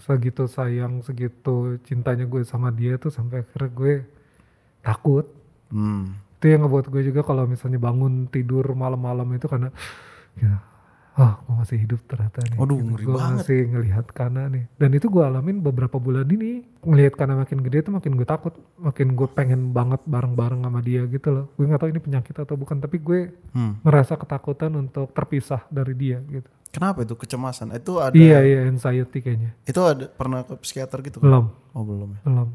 [0.01, 3.93] Segitu sayang, segitu cintanya gue sama dia tuh sampai akhirnya gue
[4.83, 5.25] takut.
[5.71, 6.19] Hmm.
[6.41, 9.69] Itu yang ngebuat gue juga kalau misalnya bangun tidur malam-malam itu karena
[10.35, 10.57] ya,
[11.13, 12.55] ah gue masih hidup ternyata nih.
[12.55, 12.87] Waduh, Gitu.
[12.87, 13.35] ngeri Gue banget.
[13.37, 14.63] masih ngelihat Kana nih.
[14.73, 16.63] Dan itu gue alamin beberapa bulan ini.
[16.81, 18.51] Ngelihat Kana makin gede tuh makin gue takut.
[18.75, 21.45] Makin gue pengen banget bareng-bareng sama dia gitu loh.
[21.53, 22.77] Gue nggak tahu ini penyakit atau bukan.
[22.77, 23.19] Tapi gue
[23.51, 23.75] Hmm.
[23.81, 26.47] merasa ketakutan untuk terpisah dari dia gitu.
[26.69, 27.75] Kenapa itu kecemasan?
[27.75, 29.51] Itu ada Iya iya anxiety kayaknya.
[29.61, 31.27] Itu ada pernah ke psikiater gitu kan?
[31.27, 31.45] Belum.
[31.71, 32.21] Oh, belum ya.
[32.23, 32.49] belum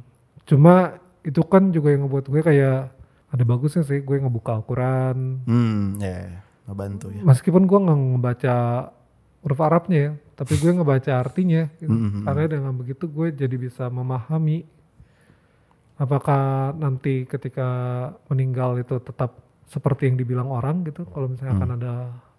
[0.44, 2.78] cuma itu kan juga yang ngebuat gue kayak
[3.26, 6.38] ada bagusnya sih gue ngebuka Al-Quran Hmm, ya, ya.
[6.66, 7.22] Ngebantu ya.
[7.22, 8.54] meskipun gue nggak ngebaca
[9.42, 11.88] huruf Arabnya ya tapi gue ngebaca artinya gitu.
[11.94, 12.22] Mhm.
[12.26, 14.66] karena dengan begitu gue jadi bisa memahami
[15.96, 17.68] apakah nanti ketika
[18.28, 19.32] meninggal itu tetap
[19.66, 21.94] seperti yang dibilang orang gitu kalau misalnya akan ada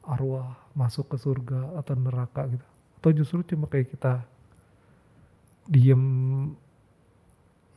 [0.05, 2.63] arwah masuk ke surga atau neraka gitu
[3.01, 4.21] atau justru cuma kayak kita
[5.65, 6.03] diem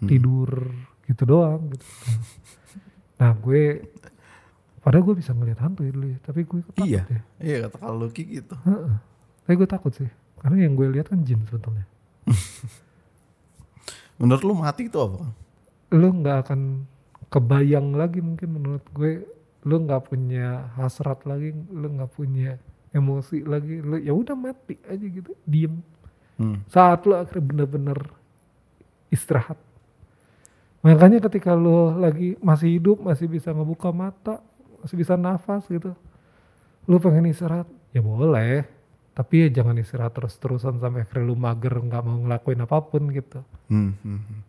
[0.01, 0.71] tidur
[1.05, 1.87] gitu doang gitu
[3.21, 3.85] nah gue
[4.91, 7.03] padahal gue bisa ngeliat hantu ya dulu ya tapi gue takut Iya.
[7.07, 8.55] ya Iya kata kalau Lucky gitu.
[8.59, 8.95] Heeh.
[9.41, 11.87] tapi gue takut sih karena yang gue lihat kan jin sebetulnya
[14.19, 15.33] Menurut lu mati itu apa?
[15.91, 16.85] Lu nggak akan
[17.29, 19.25] kebayang lagi mungkin menurut gue
[19.63, 22.59] lu nggak punya hasrat lagi lu nggak punya
[22.91, 25.79] emosi lagi lu ya udah mati aja gitu diem
[26.35, 26.65] Hmm.
[26.67, 28.01] saat lu akhirnya bener-bener
[29.09, 29.61] istirahat
[30.81, 34.41] makanya ketika lu lagi masih hidup masih bisa ngebuka mata
[34.81, 35.93] masih bisa nafas gitu
[36.85, 38.65] lu pengen istirahat ya boleh
[39.11, 43.41] tapi ya jangan istirahat terus-terusan sampai akhirnya lu mager nggak mau ngelakuin apa pun gitu
[43.69, 44.41] Hmm, hmm, hmm.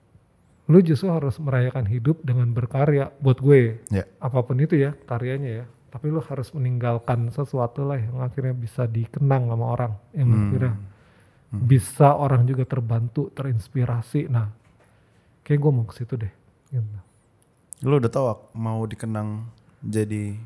[0.68, 4.08] lu justru harus merayakan hidup dengan berkarya buat gue Ya.
[4.18, 8.88] apa pun itu ya karyanya ya tapi lu harus meninggalkan sesuatu lah yang akhirnya bisa
[8.88, 10.40] dikenang sama orang yang Hmm.
[10.48, 10.74] akhirnya
[11.52, 14.48] bisa orang juga terbantu terinspirasi nah
[15.44, 16.32] kayak gue mau ke situ deh
[16.72, 17.00] gitu.
[17.84, 18.26] Lu udah tahu
[18.56, 19.44] mau dikenang
[19.82, 20.38] jadi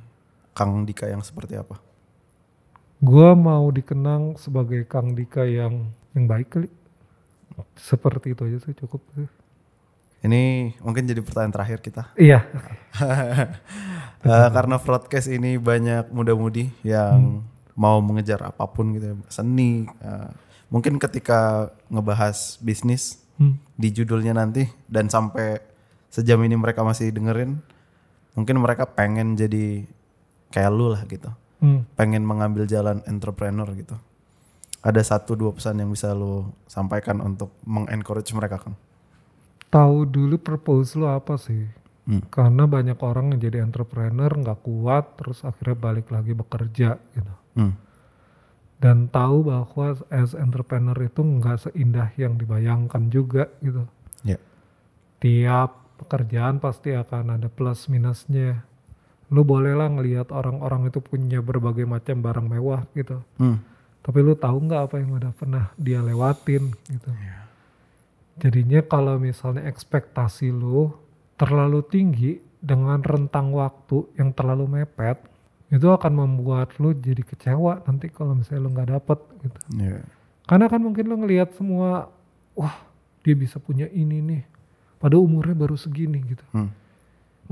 [0.51, 1.77] Kang Dika yang seperti apa?
[2.95, 6.69] gue mau dikenang sebagai Kang Dika yang yang baik kali
[7.75, 9.03] seperti itu aja sih cukup.
[10.19, 12.03] Ini mungkin jadi pertanyaan terakhir kita.
[12.17, 12.41] iya
[14.25, 17.45] Eh, karena broadcast ini banyak muda-mudi yang
[17.77, 19.85] mau mengejar apa pun gitu ya, seni.
[20.01, 20.29] eh,
[20.67, 23.59] mungkin ketika ngebahas bisnis Hmm.
[23.75, 25.59] di judulnya nanti dan sampai
[26.07, 27.59] sejam ini mereka masih dengerin,
[28.35, 29.87] mungkin mereka pengen jadi
[30.51, 31.87] kayak lu lah gitu, Hmm.
[31.95, 33.95] pengen mengambil jalan entrepreneur gitu.
[34.79, 38.75] Ada satu dua pesan yang bisa lu sampaikan untuk mengencourage mereka kan?
[39.65, 41.67] tahu dulu purpose lu apa sih
[42.05, 42.21] Hmm.
[42.29, 47.75] karena banyak orang yang jadi entrepreneur nggak kuat terus akhirnya balik lagi bekerja gitu Hmm.
[48.77, 53.83] dan tahu bahwa as entrepreneur itu nggak seindah yang dibayangkan juga gitu
[54.21, 54.37] Ya.
[55.17, 58.63] tiap pekerjaan pasti akan ada plus minusnya.
[59.33, 63.21] Lu bolehlah ngelihat orang-orang itu punya berbagai macam barang mewah gitu.
[63.41, 63.59] Hmm.
[64.05, 67.09] tapi lu tahu nggak apa yang udah pernah dia lewatin gitu?
[68.37, 70.93] Jadinya kalau misalnya ekspektasi lu
[71.41, 75.17] terlalu tinggi dengan rentang waktu yang terlalu mepet
[75.69, 79.59] itu akan membuat lu jadi kecewa nanti kalau misalnya lu nggak dapet gitu.
[79.81, 79.99] Ya.
[80.45, 82.09] karena kan mungkin lu ngelihat semua
[82.53, 82.77] wah
[83.25, 84.43] dia bisa punya ini nih
[84.97, 86.71] pada umurnya baru segini gitu Hmm.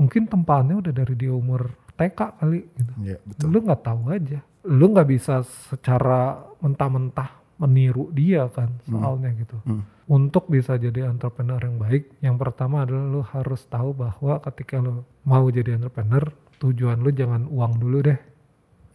[0.00, 2.92] mungkin tempaannya udah dari dia umur TK kali gitu.
[3.06, 3.46] Iya, betul.
[3.54, 4.38] Lu nggak tahu aja.
[4.66, 7.30] Lu nggak bisa secara mentah-mentah
[7.62, 9.54] meniru dia kan soalnya gitu.
[9.62, 9.86] Hmm.
[10.04, 15.06] Untuk bisa jadi entrepreneur yang baik, yang pertama adalah lu harus tahu bahwa ketika lu
[15.24, 16.28] mau jadi entrepreneur,
[16.60, 18.20] tujuan lu jangan uang dulu deh.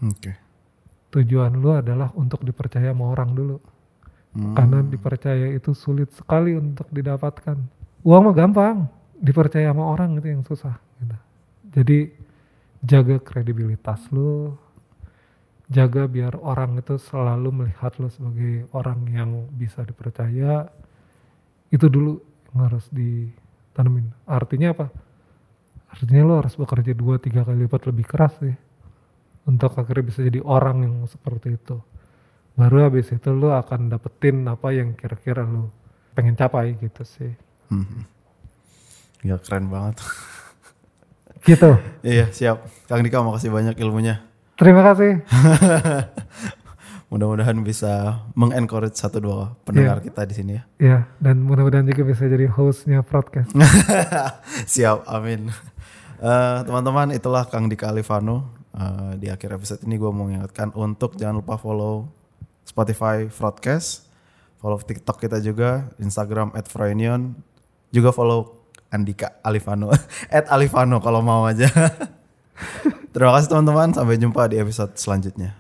[0.06, 0.36] Oke.
[1.10, 3.58] Tujuan lu adalah untuk dipercaya sama orang dulu.
[4.36, 4.54] Hmm.
[4.54, 7.79] Karena dipercaya itu sulit sekali untuk didapatkan.
[8.04, 8.88] Uang mah gampang,
[9.20, 10.80] dipercaya sama orang itu yang susah.
[11.00, 11.18] Gitu.
[11.76, 12.00] Jadi
[12.84, 14.56] jaga kredibilitas lu,
[15.68, 20.72] jaga biar orang itu selalu melihat lu sebagai orang yang bisa dipercaya.
[21.70, 22.18] Itu dulu
[22.50, 24.10] yang harus ditanemin.
[24.26, 24.88] Artinya apa?
[25.92, 28.56] Artinya lu harus bekerja dua tiga kali lipat lebih keras sih
[29.50, 31.82] untuk akhirnya bisa jadi orang yang seperti itu
[32.54, 35.74] baru habis itu lu akan dapetin apa yang kira-kira lu
[36.14, 37.34] pengen capai gitu sih
[37.70, 38.04] Hmm.
[39.22, 40.02] Ya keren banget.
[41.48, 42.68] gitu iya siap.
[42.92, 44.20] Kang Dika makasih banyak ilmunya.
[44.60, 45.24] terima kasih
[47.10, 50.64] Mudah-mudahan bisa mengencourage satu dua pendengar kita di sini ya.
[50.78, 53.50] ya dan mudah-mudahan juga bisa jadi hostnya podcast
[54.78, 55.50] Siap, amin.
[56.22, 58.54] Eh, teman-teman, itulah Kang Dika Alifano.
[58.78, 62.14] Eh, di akhir episode ini gue mau mengingatkan untuk jangan lupa follow
[62.62, 64.06] Spotify Broadcast,
[64.62, 67.34] follow TikTok kita juga, Instagram at Froenion,
[67.90, 68.60] juga follow
[68.90, 69.94] Andika Alifano,
[70.38, 71.70] at Alifano kalau mau aja.
[73.14, 75.58] Terima kasih teman-teman, sampai jumpa di episode selanjutnya.